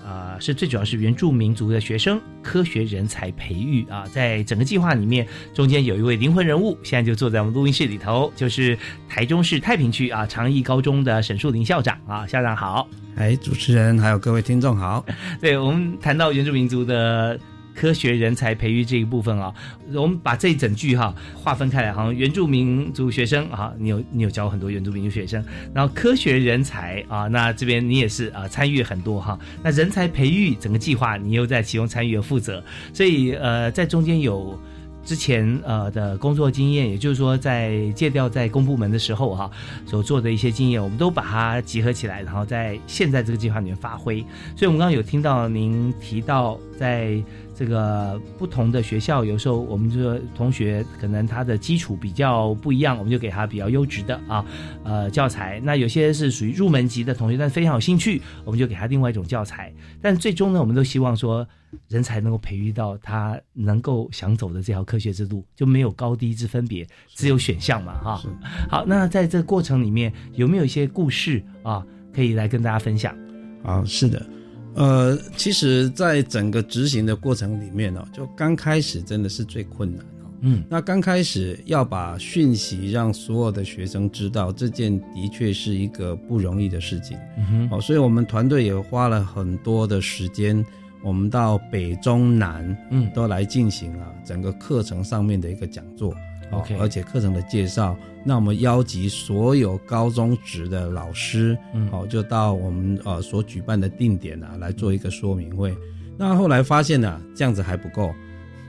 [0.02, 0.86] 呃，是最主要。
[0.86, 8.78] 是原住民族的学生科学人才培育啊，在整个计划里面，中间有一位灵魂人物，现在就坐在我们录音室里头，就是
[9.10, 12.88] 台中市太平区啊长义高中的沈树林校长啊，校长好。
[13.18, 15.06] 哎，主持人还有各位听众好。
[15.42, 17.38] 对我们谈到原住民族的。
[17.80, 19.54] 科学人才培育这一部分啊，
[19.94, 25.42] 我们把这一整句哈划分开来，好像原住民族学生啊，你有你有教很多原住民族学生，
[25.74, 32.62] 然后科学人才啊，那这边你也是啊参与很多哈，那人才培育整个计划你又在其中参与和负责，
[32.94, 34.60] 所以呃在中间有。
[35.02, 39.50] 之前呃的工作经验，也就是说在借调在公部门的时候哈、
[39.84, 44.20] 所做的一些经验，我们都把它集合起来，然后在现在这个计划里面发挥。
[44.56, 47.20] 所以我们刚刚有听到您提到，在
[47.60, 54.46] 这个不同的学校，有时候我们这个同学可能他的基础比较不一样，我们就给他比较优质的啊
[54.86, 55.60] 呃教材。
[55.62, 59.74] 那有些是属于入门级的同学，但非常有兴趣，我们就给他另外一种教材。
[60.02, 61.46] 但最终呢，我们都希望说。
[61.88, 68.24] 人才能够培育到他能够想走的这条科学之路，就没有高低之分别，只有选项嘛，哈。
[68.68, 73.16] 好，那在这个过程里面，有没有一些故事啊，可以来跟大家分享？
[73.64, 74.26] 啊，是的，
[74.76, 80.32] 呃，其实，在整个执行的过程里面呢、哦，就刚开始真的是最困难哦。
[80.42, 87.18] 嗯，那刚开始要把讯息让所有的学生知道，这件的确是一个不容易的事情。
[87.38, 90.66] 嗯哼，哦，所以我们团队也花了很多的时间。
[91.02, 96.14] 我们到北中南，嗯，都来进行啊整个课程上面的一个讲座
[96.52, 105.76] ，OK，、哦、而且课程的介绍，那我们邀集所有高中职的老师，嗯，哦，就到我们呃所举办的定点啊来做一个说明会。
[106.18, 108.14] 那后来发现呢、啊，这样子还不够，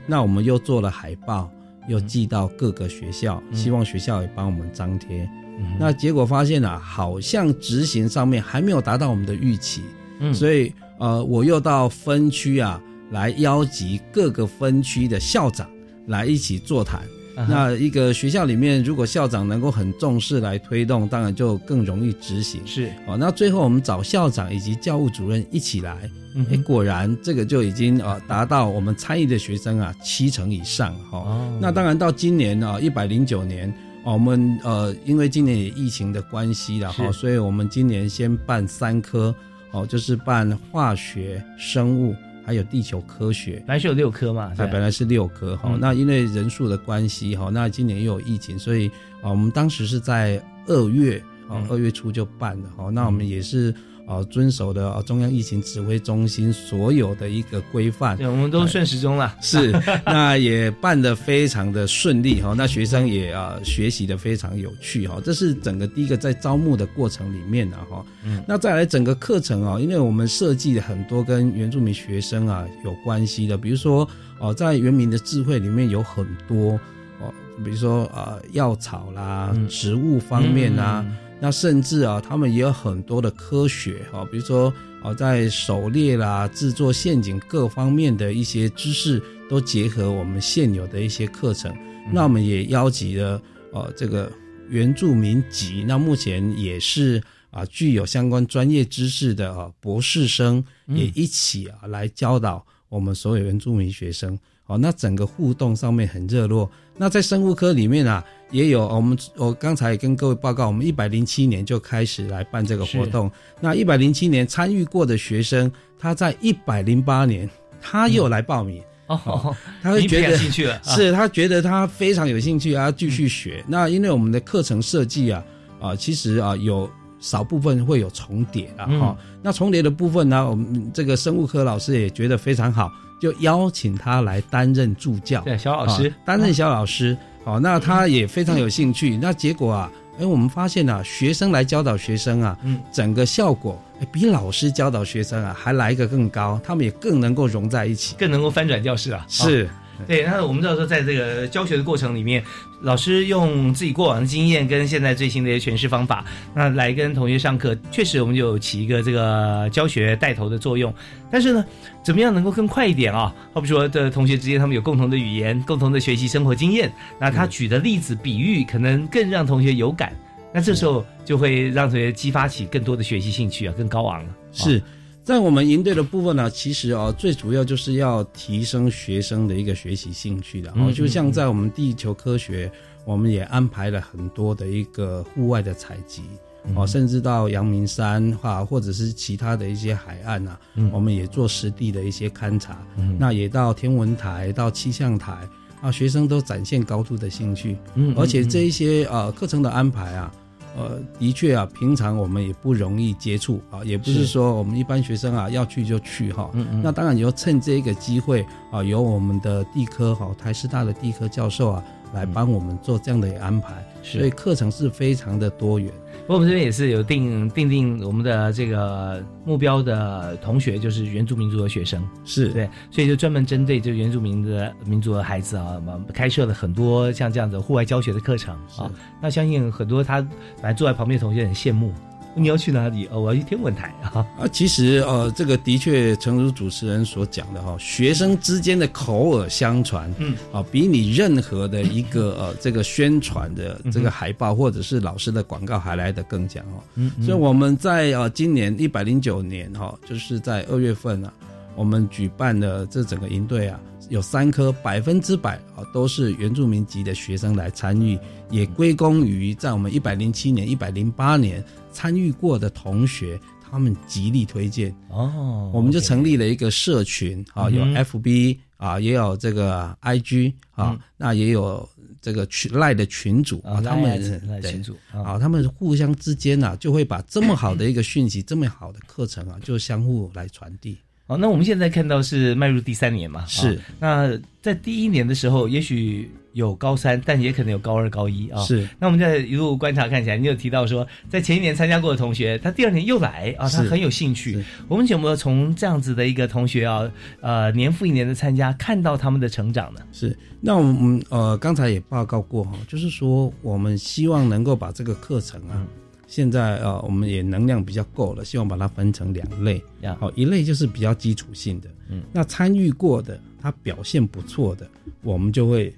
[0.07, 1.49] 那我们又做了海报，
[1.87, 5.29] 又寄到各个学校，嗯、希望学校也帮我们张贴。
[5.59, 9.81] 嗯、那结果发现啊，好像执行上面还没有达到我们的预期，
[10.19, 10.73] 嗯，所以。
[11.01, 15.67] 呃，我又到分区啊，来邀集各个分区的校长
[16.05, 17.01] 来一起座谈。
[17.35, 22.61] 啊、那一个学校里面，如果校长能够很重视来推动，当然就更容易执行。
[22.65, 31.57] 是哦，那最后我们找校长以及教务主任一起来，嗯哎，果然这个就已经啊达到我们参与的学生啊七成以上哈、哦。
[31.61, 33.73] 那当然到今年啊一百零九年。
[34.03, 39.33] 哦，我们呃，因为今年也疫情的关系了哈，所以我们今年先办三科。
[39.73, 42.13] 哦，就是办化学、生物
[42.51, 45.79] 还有地球科学，本来是有六科嘛，哎，本来是六科哈、嗯。
[45.79, 48.89] 那因为人数的关系哈，那今年又有疫情，所以
[49.21, 53.73] 啊，我们当时是在二月啊嗯，二月初就办了哈、那我们也是
[54.11, 59.37] 啊遵守的啊中央疫情指挥中心所有的一个规范，对，我们都顺时钟了。
[59.41, 59.71] 是，
[60.05, 74.07] 那也办得非常的顺利哈，那学生也啊学习的非常有趣哈，这是整个第一个在招募的过程里面呢哈，嗯那再来整个课程啊，因为我们设计了很多跟原住民学生啊有关系的，比如说
[74.39, 76.79] 哦，在原民的智慧里面有很多
[77.21, 81.05] 哦，比如说啊药草啦、植物方面啊。
[81.07, 91.75] 嗯那甚至啊，他们也有很多的科学啊，比如说啊，在狩猎啦、制作陷阱各方面的一些知识，都结合我们现有的一些课程。
[92.13, 93.41] 那我们也邀集了
[93.73, 94.31] 呃这个
[94.69, 104.37] 原住民籍，那目前也是啊具有相关专业知识的啊博士生，也一起啊来教导我们所有原住民学生。
[104.71, 106.71] 好，那整个互动上面很热络。
[106.95, 113.29] 那在生物科里面啊，也有我们我刚才也跟各位报告，我们一百零七年就开始来办这个活动。
[113.59, 117.49] 那一百零七年参与过的学生，他在一百零八年
[117.81, 118.81] 他又来报名。
[119.07, 119.53] 哦，
[119.83, 123.61] 他会觉得兴趣了 啊是他觉得他非常有兴趣啊，继续学。
[123.67, 125.43] 那因为我们的课程设计啊，
[125.81, 132.89] 啊，其实啊有少部分会有重叠啊，嗯哈、那重叠的部分呢，我们这个生物科老师也觉得非常好，
[133.21, 137.15] 就邀请他来担任助教，对小老师啊担任小老师。
[137.43, 139.17] 好、那他也非常有兴趣。
[139.17, 148.15] 那结果啊，哎，我们发现啊，学生来教导学生啊，嗯，整个效果哎比老师教导学生啊还来一个更高，他们也更能够融在一起。
[148.17, 149.23] 更能够翻转教室啊。
[149.27, 149.69] 是哦
[150.07, 152.43] 对，那我们知道说，在这个教学的过程里面，
[152.81, 160.93] 老师用自己过往的经验跟现在最新的一些诠释方法，那来跟同学上课，确实我们就有起一个这个教学带头的作用。
[161.29, 161.65] 但是呢，
[162.03, 163.33] 怎么样能够更快一点啊？
[163.53, 170.13] 好比说，的同学之间他们有共同的语言、共同的学习生活经验，那他举的例子、比喻，可能更让同学有感。
[170.53, 174.29] 那这时候就会让同学激发起更多的学习兴趣啊，更高昂了。
[174.51, 174.83] 是
[175.23, 180.71] 在我们营队的部分呢，其实哦，最主要就是要提升学生的一个学习兴趣的。
[180.75, 182.71] 嗯哦，就像在我们地球科学，
[183.05, 186.23] 我们也安排了很多的一个户外的采集。
[186.65, 192.79] 嗯哦，甚至到阳明山哈，或者是其他的一些海岸啊，嗯我们也做实地的一些勘察。
[192.97, 195.37] 嗯那也到天文台、到气象台
[195.81, 197.77] 啊，学生都展现高度的兴趣。
[197.95, 200.31] 嗯嗯而且这一些呃课程的安排啊，
[200.77, 206.49] 呃，的确啊，平常我们也不容易接触啊，也不是是说我们一般学生啊要去就去哈。
[206.53, 215.91] 嗯嗯那当然也要趁这一个机会啊，由我们的地科哈台师大的地科教授啊来帮我们做这样的安排，所以课程是非常的多元。
[216.21, 222.49] 不过我们这边也是有定定定我们的这个目标的同学，就是原住民族的学生，是。
[222.49, 228.89] 对，所以就专门针对这原住民的民族的孩子啊，我们开设了很多像这样子户外教学的课程啊。
[229.21, 231.91] 那相信很多他本来坐在旁边的同学很羡慕，
[232.33, 233.07] 你要去哪里？
[233.11, 234.25] 哦，我要去天文台啊。
[234.39, 246.79] 啊，其实呃，这个的确，诚如主持人所讲的哈，学生之间的口耳相传，嗯，啊，比你任何的一个呃这个宣传的这个海报或者是老师的广告还来得更强哦。
[246.95, 251.33] 嗯嗯所以我们在呃今年一百零九年哈，就是在二月份啊，
[251.75, 258.17] 我们举办的这整个营队啊，有三科百分之百啊都是原住民籍的学生来参与，
[258.49, 263.39] 也归功于在我们一百零七年、一百零八年参与过的同学。
[263.73, 271.87] 他们极力推荐哦，我们就成立了一个社群啊，有 FB 啊，也有这个 IG 啊嗯，那也有
[272.21, 280.97] 这个群赖的群主啊啊，他赖们群主啊啊，他们互相之间呢，就会把这么好的一个讯息，这么好的课程啊，就相互来传递。
[281.25, 283.45] 好，那我们现在看到是迈入第三年嘛？
[283.45, 288.61] 是啊那在第一年的时候，也许有高三，但也可能有高二、高一啊。
[288.61, 288.87] 是。
[288.99, 294.63] 那我们在一路观察看起来，你有提到说，在前一年参加过的同学，他第二年又来啊，他很有兴趣。
[294.87, 300.01] 我们有没有从这样子的一个同学啊，呃，年复一年的参加，看到他们的成长呢？
[300.11, 305.85] 是，那我们呃刚才也报告过哈，就是说我们希望能够把这个课程啊，
[306.27, 314.87] 现在呃我们也能量比较够了，希望把它分成两类呀，好，一类就是比较基础性的，嗯，那参与过的他表现不错的，
[315.21, 315.93] 我们就会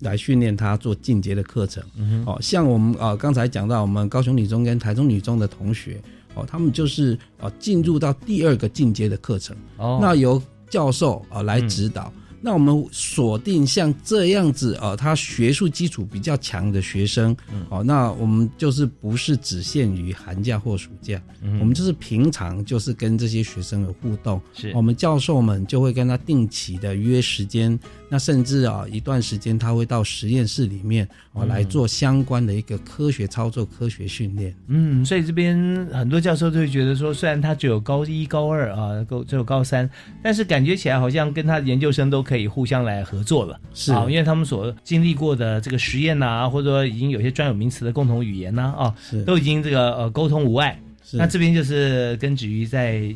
[0.00, 6.00] 来训练他做进阶的课程，嗯哦，像我们呃刚才讲到我们高雄女中跟台中女中的同学，
[6.34, 9.98] 哦，他们就是呃进入到第二个进阶的课程，哦。
[10.00, 12.12] 那由教授啊、呃来指导。
[12.38, 17.34] 那我们锁定像这样子啊，他学术基础比较强的学生，
[17.70, 21.20] 哦，那我们就是不是只限于寒假或暑假，
[21.58, 24.70] 我们就是平常就是跟这些学生有互动，是。
[24.76, 27.76] 我们教授们就会跟他定期的约时间，
[28.08, 34.54] 那甚至啊一段时间他会到实验室里面啊来做相关的一个科学操作、科学训练。
[34.68, 35.56] 嗯，所以这边
[35.92, 39.88] 很多教授都会觉得说，虽然他只有高一、高二啊，够只有高三，
[40.22, 43.92] 但是感觉起来好像跟他的研究生都可以互相来合作了，是。
[43.92, 49.22] 啊，因为他们所经历过的这个实验呐、或者说已经有些专有名词的共同语言呐、啊，是。
[49.24, 50.78] 都已经这个呃沟通无碍。
[51.04, 51.16] 是。
[51.16, 53.14] 那这边就是跟子瑜在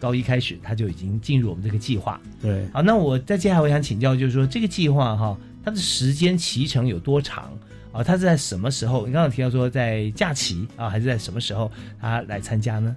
[0.00, 2.20] 高一开始，他就已经进入我们这个计划。
[2.40, 7.52] 对，好，那我在接下来我想请教，就是说这个计划哈，它的时间期程有多长
[7.92, 8.02] 啊？
[8.02, 9.06] 它是在什么时候？
[9.06, 11.70] 你刚刚提到说在假期啊，还是在什么时候
[12.00, 12.96] 他来参加呢？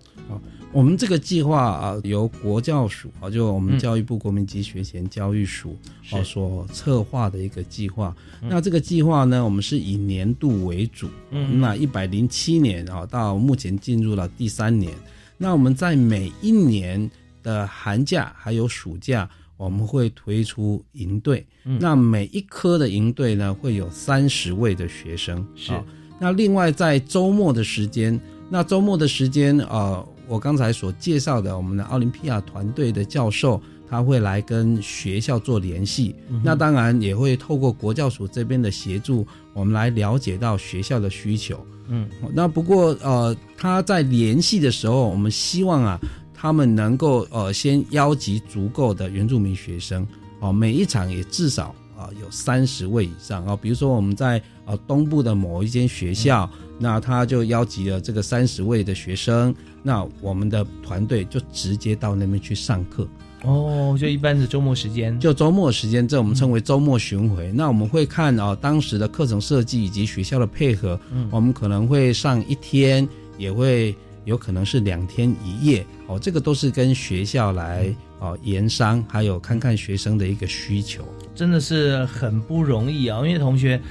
[0.72, 5.78] 我们这个计划啊，由国教署啊，就我们教育部国民级学前教育署
[6.10, 8.16] 啊、是所策划的一个计划。
[8.42, 14.92] 嗯那这个计划呢，我们是以年度为主，嗯那一百零七年啊，到目前进入了第三年。
[15.38, 17.10] 那我们在每一年
[17.42, 21.46] 的寒假还有暑假，我们会推出营队。
[21.66, 25.46] 嗯那每一科的营队呢，会有三十位的学生。
[25.56, 25.84] 是啊
[26.20, 28.18] 那另外在周末的时间，
[28.50, 36.16] 那周末的时间，呃，我刚才所介绍的我们的奥林匹亚团队的教授，他会来跟学校做联系。
[36.30, 41.66] 嗯那当然也会透过国教署这边的协助，我们来了解到学校的需求。
[41.88, 46.00] 嗯那不过呃，他在联系的时候，我们希望啊，
[46.34, 50.08] 他们能够呃先邀集足够的原住民学生，
[50.40, 63.08] 哦、每一场也至少啊、有三十位以上啊、比如说我们在呃东部的某一间学校，那他就邀集了这个三十位的学生，那我们的团队就直接到那边去上课。
[63.44, 67.52] 哦，就一般的周末时间，就周末时间，这我们称为周末巡回。
[67.52, 75.86] 那我们会看啊、当时的课程设计以及学校的配合，嗯我们可能会上一天，也会有可能是两天一夜。
[76.08, 81.04] 哦，这个都是跟学校来哦研商，还有看看学生的一个需求。
[81.36, 83.18] 真的是很不容易啊！
[83.26, 83.82] 因为同学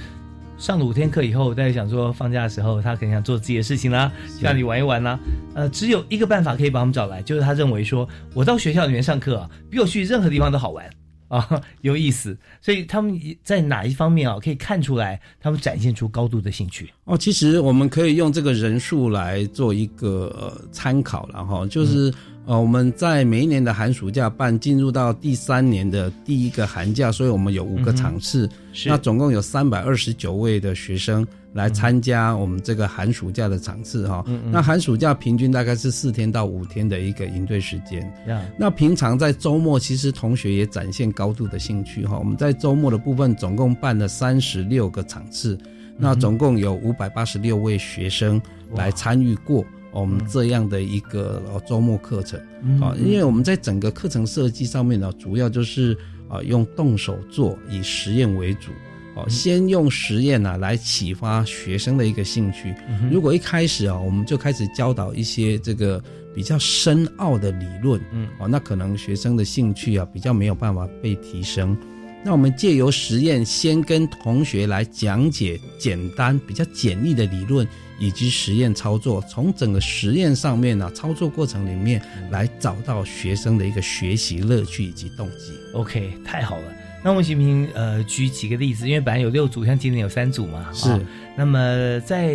[0.63, 5.19] 上了五天课以后，大家想说放假的时候，他肯定想做自己的事情啦，希望你玩一玩啦。
[5.53, 10.89] 呃，只有一个办法可以把我们找来，就是他认为说，我到学校里面上课啊，比我去任何地方都好玩
[11.27, 12.37] 啊， 有意思。
[12.61, 16.89] 所以他们在哪一方面啊，可以看出来他们展现出高度的兴趣。
[17.03, 22.09] 哦，其实我们可以用这个人数来做一个呃参考了哈，就是、
[22.45, 34.23] 呃我们在每一年的寒暑假办，进入到第三年的第一个寒假，所以我们有五个场次，是那总共有三百二十九位的学生来参加我们这个寒暑假的场次哈。
[34.27, 38.01] 嗯嗯那寒暑假平均大概是四天到五天的一个营队时间。
[38.27, 42.17] 呀那平常在周末，其实同学也展现高度的兴趣哈。
[42.17, 45.57] 我们在周末的部分总共办了三十六个场次，
[45.97, 48.41] 那总共有五百八十六位学生
[48.75, 49.63] 来参与过
[49.93, 52.95] 我们这样的一个呃周末课程嗯啊。
[52.97, 58.71] 因为我们在整个课程设计上面呢，主要就是啊用动手做，以实验为主。
[59.15, 62.73] 哦，先用实验呢、来启发学生的一个兴趣。
[63.11, 71.77] 如果一开始啊，我们就开始教导一些这个比较深奥的理论，嗯，哦，那可能学生的兴趣啊比较没有办法被提升。
[72.25, 77.67] 那我们借由实验，先跟同学来讲解简单、比较简易的理论
[77.99, 85.53] 以及实验操作，从整个实验上面呢、操作过程里面来找到学生的一个学习乐趣以及动机。
[85.73, 86.63] OK，太好了。
[87.03, 88.87] 那我们行不行呃举几个例子？
[88.87, 90.69] 因为本来有六组，像今年有三组嘛。
[90.73, 90.99] 是啊
[91.35, 92.33] 那么在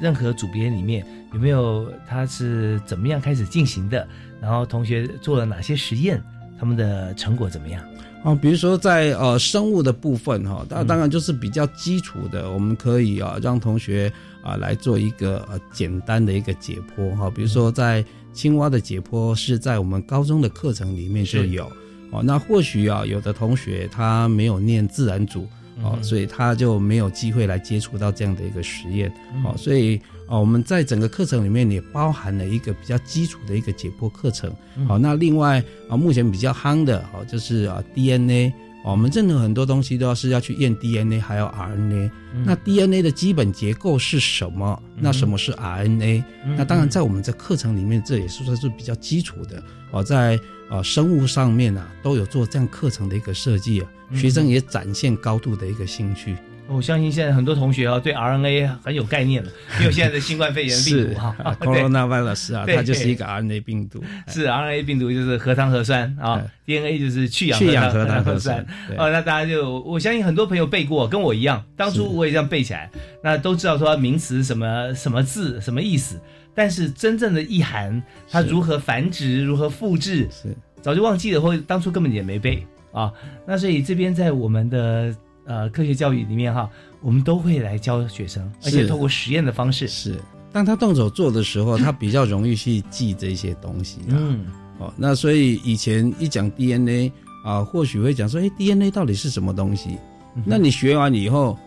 [0.00, 4.06] 任何组别里面，有没有他是怎么样开始进行的？
[4.40, 6.22] 然后同学做了哪些实验？
[6.56, 7.82] 他们的成果怎么样？
[8.22, 14.12] 哦，比如说在呃生物的部分哈，当当然就是比较基础的，我们可以啊让同学
[14.44, 21.64] 啊来做一个呃简单的一个解剖哈，比如说在青蛙的解剖是在我们高中的课程里面就是有
[22.10, 25.48] 哦，那或许啊有的同学他没有念自然组
[25.82, 26.04] 哦，嗯。
[26.04, 29.44] 所以他就没有机会来接触到这样的一个实验嗯。
[29.44, 29.96] 哦，所以
[30.28, 34.52] 啊我们在整个课程里面也包含了一个比较基础的一个解剖课程。
[34.76, 34.86] 嗯。
[34.86, 38.52] 好，那另外啊，目前比较夯的哦，就是啊 DNA，
[38.84, 42.10] 哦我们任何很多东西都要是要去验 DNA，还有 RNA。
[42.34, 44.80] 嗯那 DNA 的基本结构是什么？
[44.96, 56.36] 那什么是 RNA？、嗯那当然，在我们这课程里面，这也是算是比较基础的哦，在呃生物上面啊，都有做这样课程的一个设计啊，嗯学生也展现高度的一个兴趣。
[56.66, 59.50] 我相信现在很多同学啊，对 RNA 很有概念了，
[59.80, 64.02] 因为现在的新冠肺炎病毒哈，coronavirus 啊，它就是一个 RNA 病毒。
[64.28, 68.64] 是 RNA 病毒就是核糖核酸啊，DNA 就是去氧去氧核糖核酸。
[68.96, 72.90] 哦，那大家就我相信很多朋友背过，跟我一样，当初我也这样背起来，
[73.22, 76.18] 那都知道说名词什么什么字什么意思，
[76.54, 83.12] 但是真正的意涵，它如何繁殖，如何复制，是早就忘记了，或者当初根本也没背啊。
[83.46, 85.14] 那所以这边在我们的。
[85.44, 86.68] 呃，科学教育里面哈，
[87.00, 89.86] 我们都会来教学生，而且透过实验的方式。
[89.86, 90.18] 是，
[90.52, 93.98] 当他动手做的时候，他比较容易去记这些东西。
[94.08, 94.46] 嗯，
[94.78, 97.12] 哦，那所以以前一讲 DNA
[97.44, 99.98] 啊，或许会讲说，哎，DNA 到底是什么东西？
[100.44, 101.58] 那你学完以后，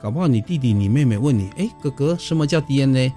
[0.00, 3.12] 搞不好你弟弟、你妹妹问你，哎，哥哥，什么叫 DNA？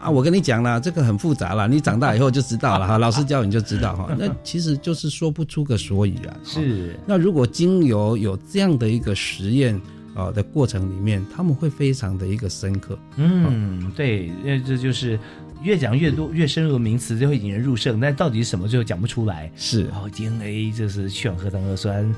[0.00, 2.96] 啊，我跟你讲了，这个很复杂了，你长大以后就知道了 哈。
[2.96, 4.08] 老师教你就知道哈。
[4.18, 6.34] 那其实就是说不出个所以然。
[6.42, 6.98] 是。
[7.06, 9.78] 那如果精油有这样的一个实验
[10.14, 12.98] 啊的过程里面，他们会非常的一个深刻。
[13.16, 15.20] 嗯，对，因为这就是
[15.62, 19.52] 越讲越多、越深入的名词就会引人入胜，但到底是什么最后讲不出来。
[19.54, 19.84] 是。
[19.84, 22.10] 然后 DNA 就是去氧核糖核酸，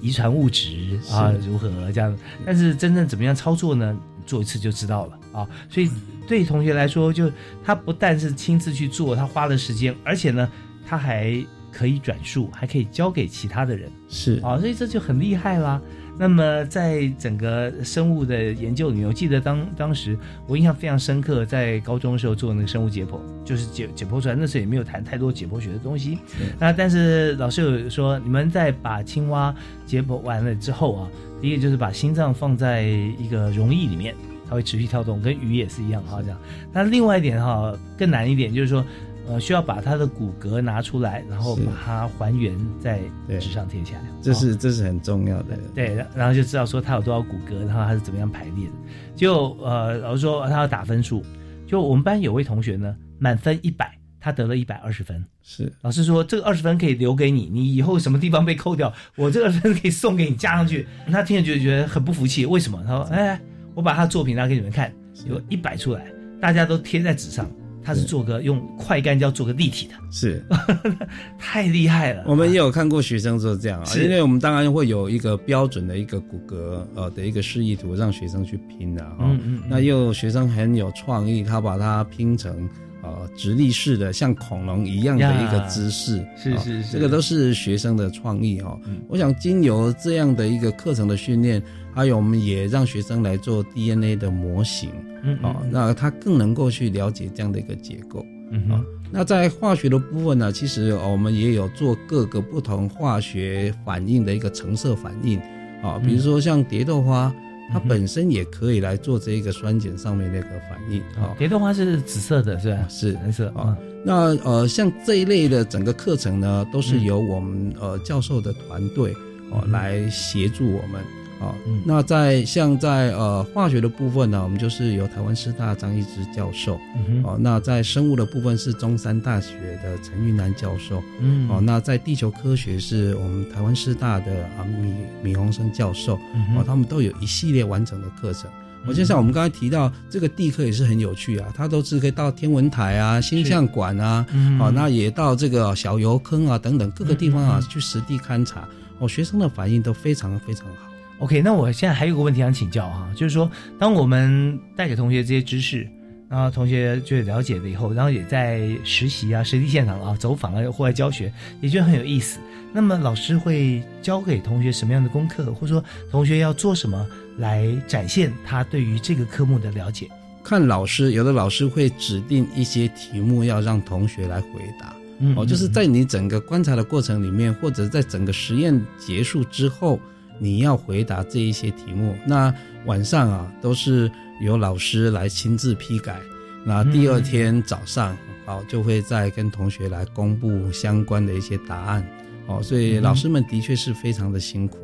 [0.00, 2.12] 遗传物质啊如何这样？
[2.44, 3.96] 但是真正怎么样操作呢？
[4.26, 5.46] 做一次就知道了啊。
[5.70, 5.88] 所以。
[6.28, 7.30] 对同学来说，就
[7.64, 10.48] 他不但是亲自去做，他花了时间，而且呢，
[10.86, 11.34] 他还
[11.72, 15.80] 可以转述，还可以教给其他的人，是啊，所以这就很厉害啦。
[16.20, 20.18] 那么在整个生物的研究里面，我记得当当时
[20.48, 26.18] 我印象非常深刻，在高中的时候做那个生物解剖，就是解解剖出来，那时候也没有谈太多解剖学的东西。
[26.58, 29.54] 那但是老师有说，你们在把青蛙
[29.86, 31.08] 解剖完了之后啊，
[31.40, 34.12] 第一个就是把心脏放在一个溶液里面。
[34.48, 36.38] 它会持续跳动，跟鱼也是一样哈，这样。
[36.72, 38.84] 那另外一点哈，更难一点，就是说，
[39.28, 43.00] 呃，需要把它的骨骼拿出来，然后把它还原在
[43.38, 44.00] 纸上贴起来。
[44.22, 45.58] 这是这是很重要的。
[45.74, 48.72] 对，然后就知道说它有多少骨骼，然后它是怎么样排列的。
[49.14, 51.22] 就呃，老师说他要打分数，
[51.66, 55.22] 就我们班有位同学呢，满分一百，他得了一百二十分。
[55.42, 60.86] 是，老师说这个二十分可以留给你，你以后什么地方被扣掉，我这个分可以送给你加上去。
[61.10, 62.82] 他听了就觉得很不服气，为什么？
[62.86, 63.38] 他说，哎。
[63.78, 64.92] 我把他作品拿给你们看，
[65.28, 66.04] 有一摆出来，
[66.40, 67.48] 大家都贴在纸上。
[67.80, 70.44] 他是做个用快干胶做个立体的，是
[71.38, 72.24] 太厉害了。
[72.26, 79.30] 我们也有看过学生做这样啊，因为我们当然会有一个标准的一个骨骼呃的一个示意图，让学生去拼的哈。
[79.70, 82.68] 那又学生很有创意，他把它拼成
[83.00, 86.22] 呃直立式的，像恐龙一样的一个姿势。
[86.36, 88.78] 是是是，这个都是学生的创意哦。
[89.08, 91.62] 我想经由这样的一个课程的训练。
[91.98, 94.88] 还有，我们也让学生来做 DNA 的模型，
[95.24, 98.80] 嗯，哦，那他更能够去了解这样的一个结构，嗯，啊，
[99.10, 105.40] 那在化学的部分呢，其实我们也有做各个不同化学反应的一个成色反应，
[105.82, 107.34] 啊，比如说像蝶豆花，
[107.72, 112.86] 它本身也可以来做这一个酸碱上面的一个反应，啊，蝶豆花是紫色的，是吧？
[112.88, 113.76] 是蓝色啊。
[114.04, 119.12] 那呃，像这一类的整个课程呢，都是由我们呃教授的团队
[119.50, 121.02] 哦来协助我们。
[121.40, 126.78] 哦，那在像在呃化学的部分呢，我们就是由台湾师大张一之教授，
[127.22, 136.16] 哦，那在生物的部分是中山大学的陈玉南教授，嗯，哦，那在地球科学是我们台湾师大的啊米米洪生教授，
[136.56, 138.50] 哦，他们都有一系列完整的课程。
[138.86, 144.58] 我就像我们刚才提到这个地科也是很有趣啊，它都是可以到天文台啊、星象馆啊，嗯。
[144.58, 148.66] 哦，那也到这个小油坑啊等等各个地方啊去实地勘察，
[148.98, 150.88] 哦，学生的反应都非常非常好。
[151.20, 155.84] OK，那我现在还有个问题想请教哈，就是说，当我们带给同学这些知识，
[156.28, 162.38] 然后同学就了解了以后，然后也在实习啊、实地现场啊、走访啊、户外教学，也觉得很有意思。
[162.72, 167.04] 那么老师会教给同学什么样的功课，或者说同学要做什么
[167.38, 170.08] 来展现他对于这个科目的了解？
[170.44, 174.48] 看老师，有的老师会指定一些题目要让同学来回
[174.80, 174.94] 答，
[175.34, 179.98] 哦，就是在你整个观察的过程里面，或者在整个实验结束之后。
[180.38, 182.52] 你要回答这一些题目，那
[182.86, 184.10] 晚上啊都是
[184.40, 186.20] 由老师来亲自批改，
[186.64, 188.16] 那第二天早上
[188.46, 192.08] 好就会再跟同学来公布相关的一些答案，
[192.46, 194.78] 哦，所以老师们的确是非常的辛苦。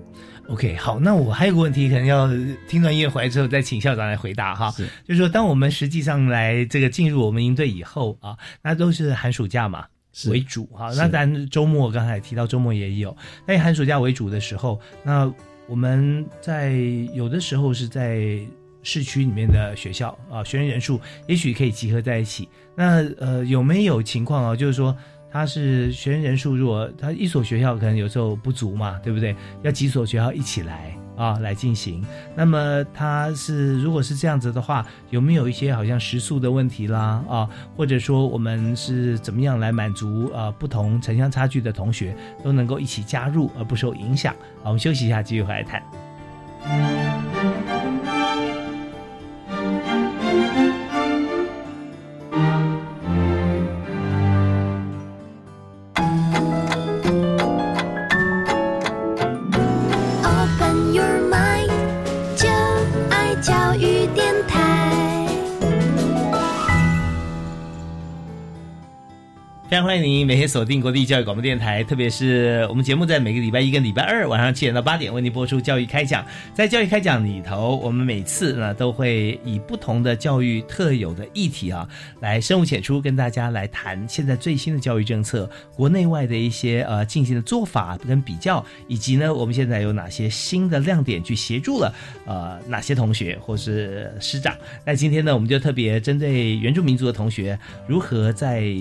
[0.49, 2.29] OK，好，那我还有个问题，可能要
[2.69, 4.71] 听完音乐回来之后再请校长来回答哈。
[4.73, 9.87] 是，就是说，当我们实际上来这个进入我们营队以后啊，那都是寒暑假嘛
[10.29, 10.91] 为主哈。
[10.97, 15.33] 那咱周末刚才提到周末也有，那以寒暑假为主的时候，那
[15.67, 16.73] 我们在
[17.13, 18.39] 有的时候是在
[18.83, 22.49] 市区里面的学校啊，学生人数也许可以集合在一起。
[22.77, 24.57] 那呃有没有情况啊？
[24.57, 24.95] 就是说
[25.31, 29.35] 他是学生人数，如果他一所学校可能有时候不足嘛，对不对？
[29.63, 32.05] 要几所学校一起来啊来进行。
[32.35, 44.35] 那么它是如果是这样子的话，有没有一些好像食宿的问题啦啊，或者说我们是怎么样来满足啊不同城乡差距的同学都能够一起加入而不受影响？
[44.63, 47.04] 好，我们休息一下，继续回来谈。
[69.95, 76.27] 欢迎您每天锁定国立教育广播电台，特别是我们节目在每个礼拜一跟礼拜二晚上七点到八点为您播出教育开讲。
[76.53, 81.89] 在教育开讲里头，我们每次呢都会以不同的教育特有的议题啊，
[82.19, 91.95] 来深入浅出跟大家来谈现在最新的教育政策，国内外的一些呃进行的做法跟比较，以及呢我们现在有哪些新的亮点去协助了
[92.27, 94.57] 呃哪些同学或是师长。
[94.85, 98.75] 那今天呢，我们就特别针对原住民族的同学如何在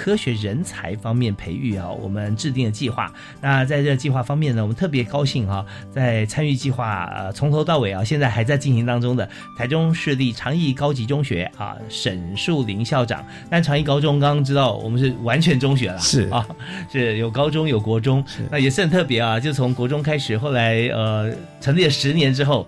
[0.00, 3.12] 科学人才方面培育啊，我们制定的计划。
[3.38, 9.28] 那在这个计划方面呢，我们特别高兴啊、在参与计划呃从头到尾啊，现在还在进行当中的
[9.58, 13.22] 台中市立长义高级中学啊，沈树林校长。
[13.50, 16.48] 但长义高中刚刚知道我们是完全中学了，是啊，
[16.90, 19.38] 是有高中有国中，那也是很特别啊。
[19.38, 21.30] 就从国中开始，后来呃
[21.60, 22.66] 成立了十年之后，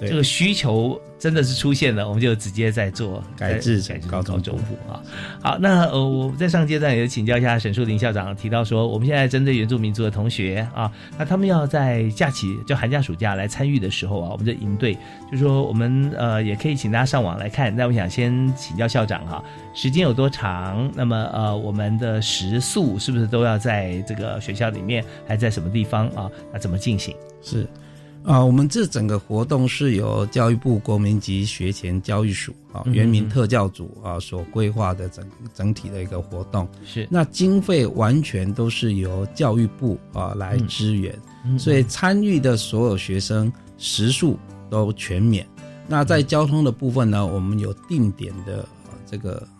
[0.00, 5.02] 这个需求真的是出现了，我们就直接在做改制改制高中中部啊。
[5.42, 14.96] 好，那呃，我在上阶段也请教一下沈树林校长，提到说，我们现在针对原住民族的同学啊，那他们要在假期就寒假暑假来参与的时候啊，我们的营队
[15.30, 17.74] 就说我们呃也可以请大家上网来看。
[17.76, 19.44] 那我想先请教校长哈、
[19.74, 20.90] 时间有多长？
[20.94, 26.30] 那么呃，我们的食宿是不是都要在这个学校里面，还在什么地方啊？
[26.50, 27.14] 那怎么进行？
[27.42, 27.66] 是
[28.22, 36.68] 啊，我们这整个活动是由教育部国民级学前教育署啊原民特教组啊所规划的整整体的一个活动。
[36.84, 45.46] 是那经费完全都是由教育部啊来支援，嗯所以参与的所有学生食宿都全免。
[45.88, 49.42] 那在交通的部分呢，我们有定点的呃这个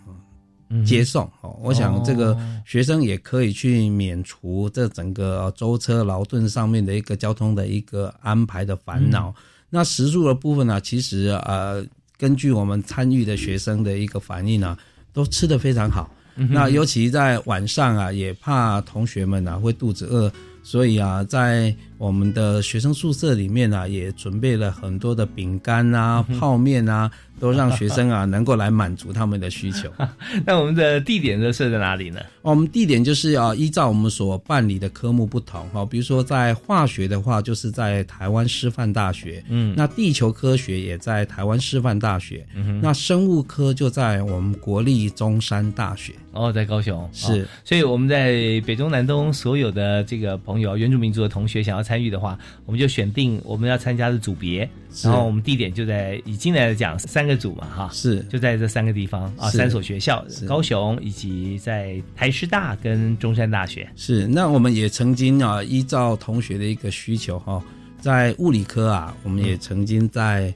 [0.85, 1.57] 接送哦。
[1.61, 9.29] 我想这个哦学生也可以去免除这整个呃舟车劳顿上面的一个交通的一个安排的烦恼。
[9.29, 9.33] 嗯
[9.73, 11.81] 那食宿的部分呢，其实呃，
[12.17, 14.77] 根据我们参与的学生的一个反应呢，
[15.13, 16.11] 都吃得非常好。
[16.35, 20.29] 那尤其在晚上啊，也怕同学们啊会肚子饿，
[20.61, 27.09] 所以啊，在我们的学生宿舍里面啊，也准备了很多的饼干啊、嗯泡面啊，
[27.41, 29.91] 都让学生啊能够来满足他们的需求。
[30.45, 32.21] 那我们的地点都设在哪里呢？
[32.43, 39.73] 我们地点就是啊，依照我们所办理的科目不同哈，比如说在化学的话，就是在台湾师范大学，嗯。
[39.75, 46.13] 那地球科学也在台湾师范大学，嗯那生物科就在我们国立中山大学。
[46.33, 47.09] 哦，在高雄。
[47.11, 47.41] 是。
[47.41, 54.69] 哦所以我们在北中南东所有的这个朋友，原住民族的同学想要参与的话，我们就选定我们要参加的组别，
[55.03, 63.87] 然后我们地点就在以今来讲三个组嘛，哈，是就在这三个地方啊，三所学校，高雄以及在台师大跟中山大学。
[63.95, 67.61] 是，那我们也曾经啊，依照同学的一个需求哈、
[67.99, 70.53] 在物理科啊，我们也曾经在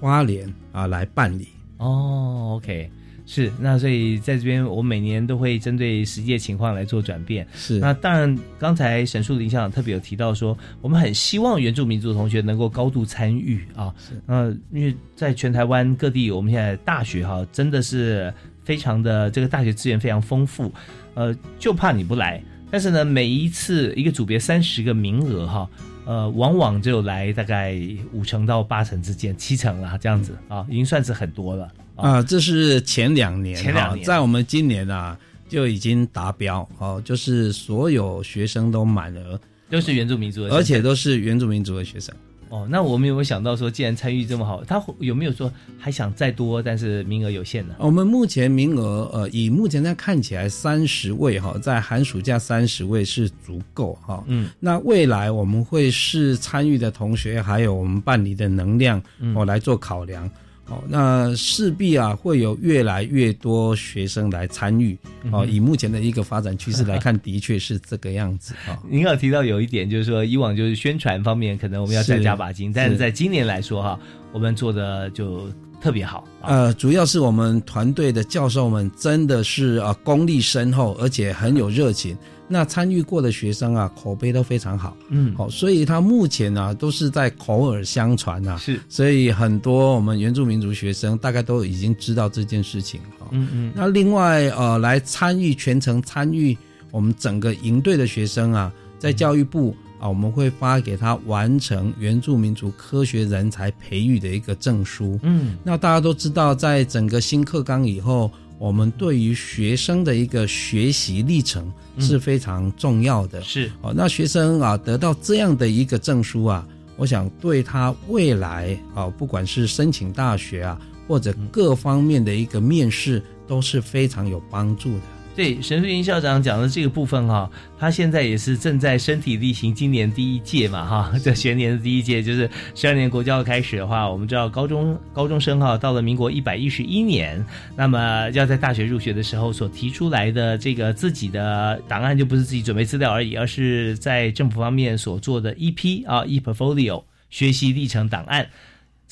[0.00, 1.48] 花莲啊来办理。
[1.78, 2.90] 哦，OK。
[3.26, 7.46] 是，那所以在这边，我每年都会针对实际的情况来做转变。
[7.54, 13.94] 是那当然，刚才沈树林校长特别有提到说，我们很希望原住民族的同学能够高度参与啊。
[13.98, 20.70] 是，呃，因为在全台湾各地，我们现在大学哈、真的是非常的这个大学资源非常丰富，
[21.14, 22.42] 呃，就怕你不来。
[22.70, 25.70] 但是呢，每一次一个组别三十个名额哈、
[26.06, 27.76] 呃，往往只有来大概
[28.12, 31.68] 五成到八成之间，七成啦这样子啊，已经算是很多了。
[31.96, 39.40] 啊，这是前两年，前两年哈在我们今年啊就已经达标哦，就是所有学生都满额，
[39.70, 42.14] 都是原住民族的，而且都是原住民族的学生。
[42.54, 47.74] 哦，那我们有没有想到说，既然参与这么好，他会有没有说还想再多，但是名额有限呢？
[47.80, 54.22] 我们目前名额，呃，以目前在看起来三十位哈，在寒暑假三十位是足够哈。
[54.28, 59.02] 嗯，那未来我们会视参与的同学还有我们办理的能量
[59.34, 60.30] 我哦来做考量。
[60.68, 64.96] 哦，那势必啊会有越来越多学生来参与。
[65.30, 68.78] 哦，以目前的一个发展趋势来看， 的确是这个样子啊。
[68.88, 73.98] 您有提到有一点，就是说以往就是宣传方面，可能我们要再加把劲，但是是在今年来说哈，
[74.32, 75.48] 我们做的就
[75.82, 76.26] 特别好。
[76.40, 82.16] 呃，主要是我们团队的教授们真的是啊、功力深厚，而且很有热情。
[82.46, 93.26] 那参与过的学生啊，口碑都非常好，嗯，好，所以他目前呢、都是在口耳相传啊，是，所以很多我们原住民族学生大概都已经知道这件事情哈。
[93.30, 96.56] 嗯嗯，那另外呃，来参与全程参与
[96.90, 105.18] 我们整个营队的学生啊，在教育部啊，我们会发给他完成原住民族科学人才培育的一个证书。
[105.22, 113.42] 嗯，那大家都知道，在整个新课纲以后，我们对于学生的一个学习历程是非常重要的。
[113.42, 125.02] 是哦，那学生啊得到这样的一个证书啊，我想对他未来啊，不管是申请大学啊，或者各方面的一个面试，都是非常有帮助的。
[125.36, 148.46] 对，沈树云校长讲的这个部分哈、他现在也是正在身体力行今年第一届嘛哈， 这学年的第一届就是十二年国教开始的话，我们知道高中高中生哈、到了民国一百一十一年，那么要在大学入学的时候所提出来的这个自己的档案就不是自己准备资料而已，而是在政府方面所做的 EP 啊 e portfolio 学习历程档案。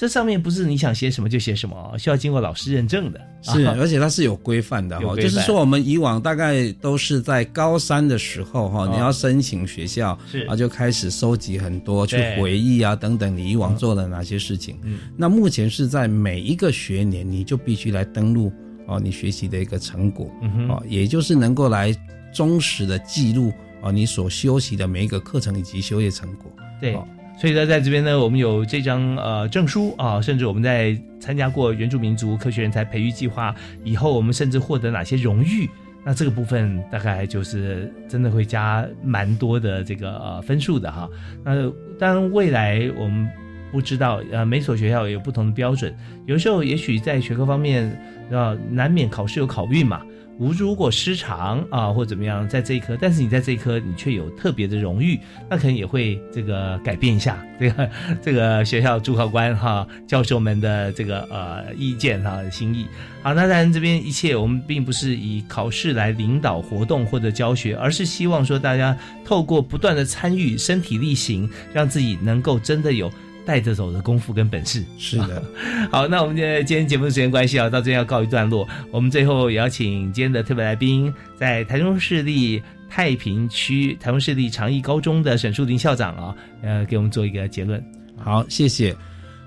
[0.03, 3.21] 这上面不是你想写什么就写什么哦，需要经过老师认证的。
[3.41, 14.77] 是，啊而且它是有规范的哈， 就是说我们以往大概都是在高三的时候哈，哦你要申请学校，是啊就开始收集很多去回忆啊等等，你以往做了哪些事情。
[14.83, 18.53] 嗯，那目前是在每一个学年，你就必须来登录
[18.89, 20.29] 哦，你学习的一个成果，
[20.69, 21.95] 哦，也就是能够来
[22.35, 26.51] 忠实的记录哦你所修习的每一个课程以及修业成果。
[26.81, 27.07] 对哦，
[27.39, 33.55] 所以呢，在这边呢，我们有这张呃证书啊，甚至我们在参加过原住民族科学人才培育计划
[33.85, 35.69] 以后，我们甚至获得哪些荣誉？
[36.05, 41.09] 那这个部分大概就是真的会加蛮多的这个呃分数的哈。
[41.45, 43.29] 那当然未来我们
[43.71, 45.95] 不知道，呃，每所学校有不同的标准，
[46.27, 47.97] 有时候也许在学科方面，
[48.31, 50.03] 呃，难免考试有考运嘛。
[50.43, 55.17] 无如果失常啊，或怎么样，在这一科，但是你在这一科你却有特别的荣誉，
[55.49, 57.91] 那可能也会这个改变一下这个
[58.21, 62.89] 这个学校主考官哈教授们的这个呃意见哈心意。
[63.23, 73.09] 好，那当然这边一切我们并不是以考试来领导活动或者教学，而是希望说大家透过不断的参与、身体力行，让自己能够真的有。
[73.45, 75.43] 带着走的功夫跟本事是的，
[75.91, 78.67] 好，那我们今天今天节目的时间关系啊，到这边要告一段落。
[78.91, 87.83] 我们最后也要请今天的特别来宾，在台中市立太平区台中市立长义高中的沈树林校长啊，呃，给我们做一个结论。
[88.17, 88.95] 好，谢谢。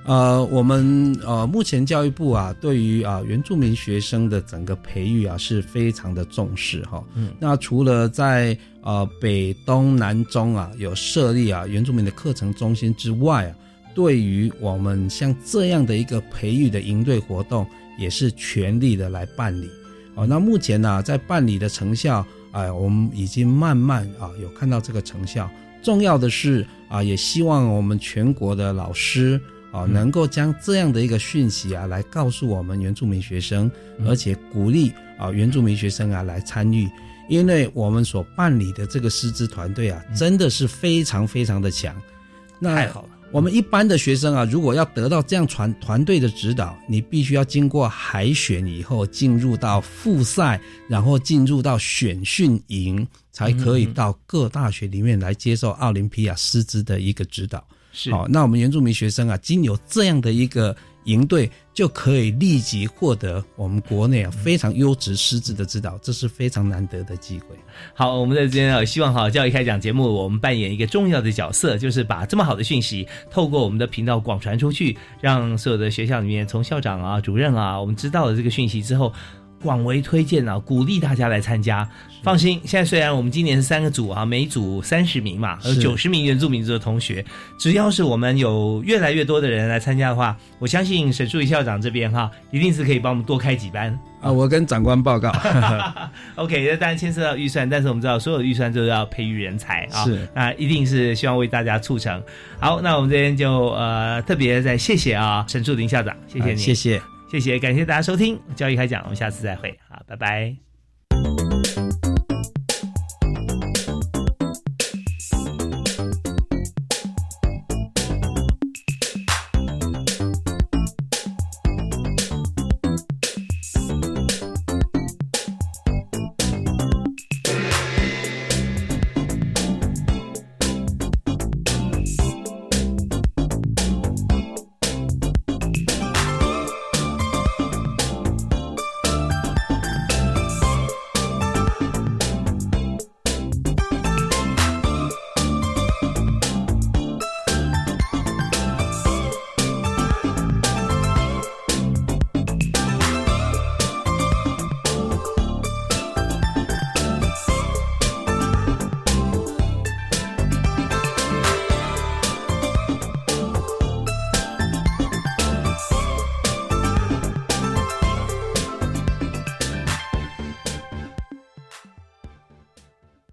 [0.03, 7.03] 呃，我们呃目前教育部啊，对于啊原住民学生的整个培育啊是非常的重视哈。
[7.15, 13.55] 嗯，那除了在呃北东南中啊有设立啊原住民的课程中心之外啊，
[13.95, 17.65] 对于我们像这样的一个培育的营队活动，
[17.97, 19.69] 也是全力的来办理。
[20.13, 25.49] 哦，那目前呢、在办理的成效啊、我们已经慢慢啊有看到这个成效。
[25.81, 29.39] 重要的是啊，也希望我们全国的老师
[29.71, 33.69] 啊，能够将这样的一个讯息啊，来告诉我们原住民学生，
[34.05, 36.89] 而且鼓励啊原住民学生啊来参与，
[37.29, 41.95] 因为我们所办理的这个师资团队啊，真的是非常非常的强。
[42.57, 43.09] 那太好了。
[43.35, 50.57] 我们一般的学生啊，如果要得到这样团团队的指导，你必须要经过海选以后，进入到复赛，
[50.87, 57.61] 然后进入到选训营，才可以到各大学里面来接受奥林匹亚师资的一个指导。
[57.91, 60.73] 是好、那我们原住民学生啊，经由这样的一个
[61.05, 67.47] 赢队，就可以立即获得我们国内啊非常优质师资的指导，这是非常难得的机会。
[67.93, 79.13] 好，我们在这边啊，希望哈教育开讲节目，我们扮演一个重要的角色，就是把这么好的讯息透过我们的频道广传出去，让所有的学校里面，从校长啊、主任啊，我们知道了这个讯息之后。
[79.61, 81.87] 广为推荐啊，鼓励大家来参加。
[82.23, 87.23] 放心，现在虽然我们今年是三个组啊，每组三十名嘛，有是九十名原住民族的同学，
[87.59, 93.95] 只要是我们有越来越多的人来参加的话，我相信沈树仪校长这边哈，一定是可以帮我们多开几班。
[94.21, 95.31] 啊，我跟长官报告。
[96.33, 102.19] OK，那当然牵涉到预算，但是我们知道所有的预算都是要培育人才啊，是那一定是希望为大家促成。
[102.59, 107.14] 好，那我们这边就呃特别再谢谢啊沈树林校长，谢谢你，啊谢谢。
[107.35, 110.64] 谢谢，感谢大家收听教育开讲，我们下次再会，好，拜拜。